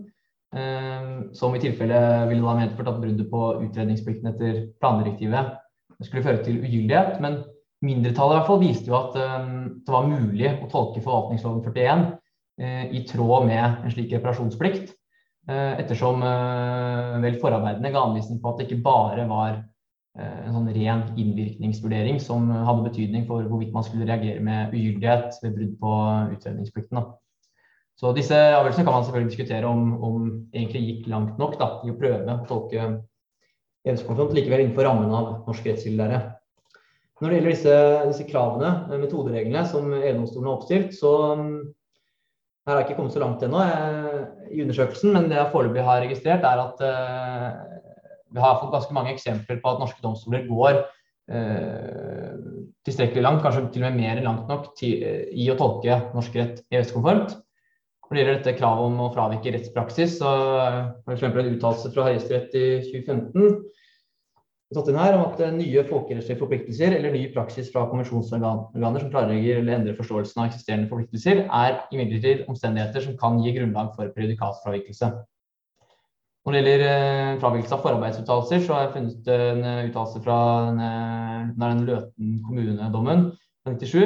som 0.51 1.53
i 1.55 1.61
tilfelle 1.63 1.97
ville 2.27 2.43
da 2.43 2.53
medført 2.57 2.89
at 2.91 2.97
bruddet 2.99 3.29
på 3.31 3.41
utredningsplikten 3.63 4.33
etter 4.33 4.57
plandirektivet 4.83 5.53
skulle 6.03 6.25
føre 6.25 6.41
til 6.43 6.57
ugyldighet. 6.59 7.21
Men 7.23 7.37
mindretallet 7.87 8.35
i 8.35 8.39
hvert 8.41 8.49
fall 8.49 8.59
viste 8.59 8.91
jo 8.91 8.97
at 8.97 9.15
um, 9.15 9.53
det 9.79 9.95
var 9.95 10.09
mulig 10.11 10.49
å 10.51 10.67
tolke 10.73 10.99
forvaltningsloven 11.05 11.63
41 11.63 12.03
uh, 12.11 12.83
i 12.91 13.05
tråd 13.07 13.47
med 13.47 13.63
en 13.63 13.95
slik 13.95 14.11
reparasjonsplikt. 14.17 14.91
Eh, 15.49 15.79
ettersom 15.81 16.21
eh, 16.21 17.15
vel 17.23 17.39
forarbeidene 17.41 17.89
ga 17.89 18.03
anvisning 18.05 18.37
på 18.41 18.51
at 18.51 18.59
det 18.59 18.67
ikke 18.67 18.83
bare 18.85 19.23
var 19.25 19.55
eh, 19.57 20.43
en 20.45 20.53
sånn 20.53 20.69
ren 20.75 21.01
innvirkningsvurdering 21.17 22.19
som 22.21 22.45
hadde 22.51 22.85
betydning 22.85 23.25
for 23.25 23.47
hvorvidt 23.49 23.73
man 23.73 23.87
skulle 23.87 24.05
reagere 24.05 24.43
med 24.45 24.75
ugyldighet 24.75 25.39
ved 25.41 25.55
brudd 25.57 25.73
på 25.81 25.95
utredningsplikten. 26.35 27.01
Så 27.99 28.11
disse 28.17 28.35
avgjørelsene 28.35 28.85
kan 28.87 28.95
man 28.95 29.07
selvfølgelig 29.07 29.31
diskutere 29.33 29.69
om, 29.69 29.81
om 30.01 30.21
egentlig 30.53 30.83
gikk 30.87 31.09
langt 31.11 31.41
nok 31.41 31.57
da, 31.59 31.71
i 31.85 31.91
å 31.93 31.97
prøve 31.99 32.35
å 32.35 32.45
tolke 32.49 32.85
EØS-konvensjonen 33.81 34.37
likevel 34.37 34.63
innenfor 34.63 34.87
rammen 34.87 35.13
av 35.13 35.33
norsk 35.47 35.67
rettskildelære. 35.69 36.21
Når 37.21 37.29
det 37.29 37.37
gjelder 37.37 37.53
disse, 37.53 37.75
disse 38.09 38.25
kravene, 38.29 38.97
metodereglene, 38.97 39.61
som 39.69 39.91
EU-domstolen 39.93 40.47
har 40.49 40.55
oppstilt, 40.55 40.95
så 40.97 41.11
her 42.65 42.73
har 42.73 42.81
jeg 42.81 42.87
ikke 42.89 42.97
kommet 42.97 43.13
så 43.13 43.21
langt 43.21 43.43
ennå 43.45 43.61
i 44.49 44.63
undersøkelsen, 44.63 45.13
men 45.13 45.29
det 45.29 45.37
jeg 45.37 45.51
foreløpig 45.53 45.85
har 45.85 46.01
registrert, 46.01 46.45
er 46.45 46.61
at 46.61 46.81
eh, 46.85 47.77
vi 48.33 48.41
har 48.41 48.57
fått 48.61 48.73
ganske 48.73 48.97
mange 48.97 49.13
eksempler 49.13 49.61
på 49.61 49.69
at 49.71 49.81
norske 49.81 50.01
domstoler 50.01 50.45
går 50.49 50.81
eh, 51.33 52.35
tilstrekkelig 52.87 53.25
langt, 53.25 53.41
kanskje 53.45 53.67
til 53.73 53.85
og 53.85 53.89
med 53.89 54.01
mer 54.01 54.17
enn 54.17 54.27
langt 54.29 54.49
nok, 54.49 54.71
til, 54.77 55.01
uh, 55.05 55.23
i 55.29 55.47
å 55.51 55.57
tolke 55.59 55.97
norsk 56.15 56.37
rett 56.39 56.61
EØS-konformt. 56.73 57.35
Når 58.11 58.17
det 58.17 58.23
gjelder 58.25 58.39
dette 58.41 58.57
kravet 58.59 58.89
om 58.89 58.97
å 58.99 59.11
fravike 59.15 59.53
rettspraksis, 59.55 60.17
så 60.19 60.29
f.eks. 61.07 61.21
en 61.23 61.53
uttalelse 61.53 61.91
fra 61.93 62.09
Høyesterett 62.09 62.57
i 62.59 62.65
2015 62.89 63.61
satt 64.75 64.87
inn 64.87 64.99
her 64.99 65.17
om 65.17 65.25
at 65.29 65.39
eh, 65.43 65.51
nye 65.55 65.83
folkerettslige 65.87 66.39
forpliktelser 66.39 66.95
eller 66.95 67.15
ny 67.15 67.25
praksis 67.33 67.69
fra 67.73 67.85
konvensjonsorganer 67.91 69.03
som 69.03 69.11
klarlegger 69.11 69.59
eller 69.59 69.77
endrer 69.77 69.97
forståelsen 69.97 70.39
av 70.39 70.47
eksisterende 70.47 70.87
forpliktelser, 70.91 71.43
er 71.47 71.77
imidlertid 71.91 72.45
omstendigheter 72.51 73.03
som 73.03 73.17
kan 73.19 73.39
gi 73.43 73.53
grunnlag 73.57 73.91
for 73.97 74.11
prejudikatsfravikelse. 74.15 75.11
Når 76.41 76.55
det 76.55 76.61
gjelder 76.61 76.85
eh, 76.87 77.39
fravikelse 77.43 77.77
av 77.77 77.85
forarbeidsuttalelser, 77.85 78.65
så 78.65 78.75
har 78.75 78.85
jeg 78.85 78.93
funnet 78.97 79.31
en 79.37 79.63
eh, 79.71 79.85
uttalelse 79.89 80.23
fra 80.27 80.37
den, 80.67 81.55
den 81.63 81.87
Løten 81.87 82.35
kommunedommen 82.47 83.29
fra 83.63 83.75
97. 83.75 84.03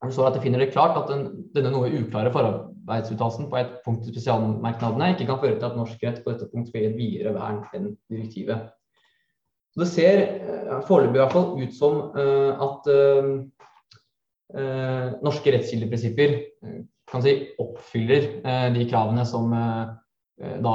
Det 0.00 0.14
står 0.14 0.30
at 0.30 0.38
det 0.38 0.44
finner 0.46 0.62
det 0.62 0.72
klart 0.72 0.96
at 0.96 1.10
den, 1.10 1.26
denne 1.52 1.74
noe 1.74 1.90
uklare 1.92 2.32
forarbeidsuttalelsen 2.86 3.48
på 3.50 3.58
et 3.60 3.72
punkt 3.84 4.06
i 4.06 4.12
spesialmerknadene 4.12 5.12
ikke 5.14 5.26
kan 5.28 5.40
føre 5.40 5.58
til 5.58 5.68
at 5.68 5.78
norsk 5.78 6.04
rett 6.04 6.20
på 6.24 6.32
dette 6.32 6.48
punkt 6.52 6.68
skal 6.70 6.84
gi 6.84 6.90
et 6.90 6.98
videre 6.98 7.34
vern 7.36 7.62
enn 7.76 7.90
direktivet. 8.10 8.70
Så 9.70 9.84
det 9.84 9.90
ser 9.92 10.22
uh, 10.42 10.80
foreløpig 10.88 11.18
i 11.18 11.22
hvert 11.22 11.36
fall 11.36 11.50
ut 11.60 11.74
som 11.76 12.00
uh, 12.16 12.52
at 12.66 12.90
uh, 12.90 13.30
norske 15.22 15.52
rettskildeprinsipper 15.54 16.38
kan 17.10 17.22
si, 17.22 17.36
oppfyller 17.62 18.26
de 18.74 18.86
kravene 18.90 19.22
som 19.26 19.52
da 19.54 20.72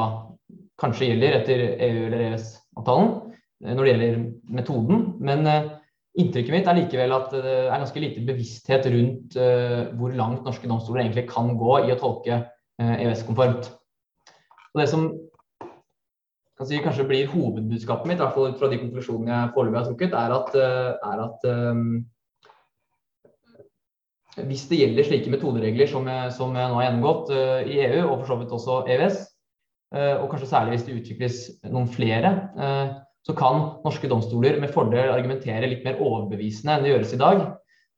kanskje 0.79 1.09
gjelder 1.09 1.35
etter 1.41 1.63
EU- 1.73 2.05
eller 2.05 2.23
EØS-avtalen 2.29 3.09
når 3.65 3.81
det 3.81 3.89
gjelder 3.91 4.17
metoden. 4.55 5.03
Men 5.19 5.43
inntrykket 6.15 6.53
mitt 6.53 6.67
er 6.71 6.77
likevel 6.79 7.11
at 7.15 7.33
det 7.33 7.55
er 7.65 7.75
ganske 7.75 8.01
lite 8.03 8.23
bevissthet 8.27 8.85
rundt 8.93 9.35
hvor 9.99 10.13
langt 10.15 10.45
norske 10.47 10.69
domstoler 10.69 11.03
egentlig 11.03 11.25
kan 11.27 11.49
gå 11.59 11.73
i 11.83 11.91
å 11.91 11.97
tolke 11.99 12.37
EØS-konformt. 12.79 13.67
Det 14.75 14.87
som 14.91 15.09
kan 16.55 16.67
si, 16.67 16.79
kanskje 16.83 17.07
blir 17.07 17.31
hovedbudskapet 17.31 18.07
mitt, 18.07 18.19
i 18.19 18.23
hvert 18.23 18.35
fall 18.35 18.51
ut 18.53 18.59
fra 18.59 18.69
de 18.71 18.79
konklusjonene 18.79 19.31
jeg 19.33 19.53
foreløpig 19.55 19.79
har 19.79 19.87
trukket, 19.89 20.13
er 20.15 20.35
at, 20.35 20.53
eh, 20.55 20.91
er 21.11 21.23
at 21.25 21.47
um, 21.51 21.87
hvis 24.47 24.65
det 24.69 24.79
gjelder 24.81 25.07
slike 25.07 25.31
metoderegler 25.31 25.89
som, 25.91 26.07
som 26.35 26.55
nå 26.55 26.67
har 26.77 26.87
gjennomgått 26.87 27.31
uh, 27.35 27.61
i 27.67 27.79
EU, 27.89 28.01
og 28.05 28.21
for 28.21 28.29
så 28.31 28.39
vidt 28.39 28.55
også 28.55 28.77
EØS, 28.95 29.19
uh, 29.95 30.15
og 30.21 30.29
kanskje 30.31 30.51
særlig 30.51 30.75
hvis 30.75 30.87
det 30.87 30.97
utvikles 31.01 31.41
noen 31.67 31.91
flere, 31.91 32.31
uh, 32.55 32.95
så 33.25 33.33
kan 33.37 33.61
norske 33.85 34.09
domstoler 34.09 34.59
med 34.61 34.73
fordel 34.73 35.13
argumentere 35.13 35.69
litt 35.69 35.85
mer 35.85 36.01
overbevisende 36.03 36.75
enn 36.75 36.85
det 36.85 36.91
gjøres 36.93 37.13
i 37.15 37.21
dag. 37.21 37.45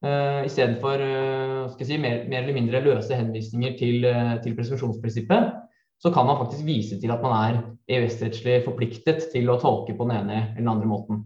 Uh, 0.06 0.44
Istedenfor 0.46 1.02
uh, 1.02 1.78
si, 1.82 1.98
mer, 2.00 2.24
mer, 2.30 2.44
eller 2.44 2.56
mindre 2.56 2.84
løse 2.86 3.18
henvisninger 3.18 3.74
til, 3.80 4.06
til 4.44 4.56
presumsjonsprinsippet 4.56 5.56
så 5.98 6.12
kan 6.14 6.28
man 6.30 6.38
faktisk 6.38 6.66
vise 6.68 7.00
til 7.02 7.12
at 7.12 7.24
man 7.26 7.34
er 7.34 7.58
EØS-rettslig 7.90 8.62
forpliktet 8.68 9.30
til 9.34 9.50
å 9.50 9.58
tolke 9.62 9.96
på 9.98 10.06
den 10.08 10.20
ene 10.20 10.40
eller 10.44 10.62
den 10.62 10.72
andre 10.76 10.90
måten. 10.90 11.24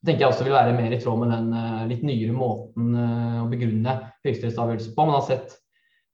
Det 0.00 0.14
tenker 0.14 0.24
jeg 0.24 0.32
også 0.32 0.46
vil 0.46 0.56
være 0.56 0.76
mer 0.76 0.94
i 0.96 0.98
tråd 1.00 1.18
med 1.20 1.32
den 1.34 1.50
uh, 1.52 1.82
litt 1.90 2.04
nyere 2.06 2.32
måten 2.32 2.94
uh, 2.96 3.42
å 3.44 3.48
begrunne 3.50 3.98
høyesterettsavgjørelser 4.24 4.94
på. 4.96 5.04
Man 5.04 5.18
har 5.18 5.26
sett 5.28 5.58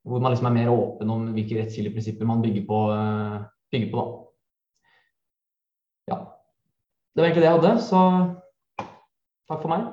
hvor 0.06 0.22
man 0.22 0.34
liksom 0.34 0.48
er 0.50 0.56
mer 0.56 0.70
åpen 0.72 1.10
om 1.10 1.28
hvilke 1.34 1.60
rettskildeprinsipper 1.60 2.26
man 2.26 2.42
bygger 2.42 2.66
på. 2.66 2.80
Uh, 2.90 3.44
bygger 3.74 3.92
på 3.94 4.02
ja. 4.02 4.25
Det 7.16 7.22
var 7.22 7.30
egentlig 7.30 7.42
det 7.42 7.48
jeg 7.48 7.60
hadde, 7.60 7.78
så 7.80 8.00
takk 9.48 9.62
for 9.62 9.70
meg. 9.72 9.86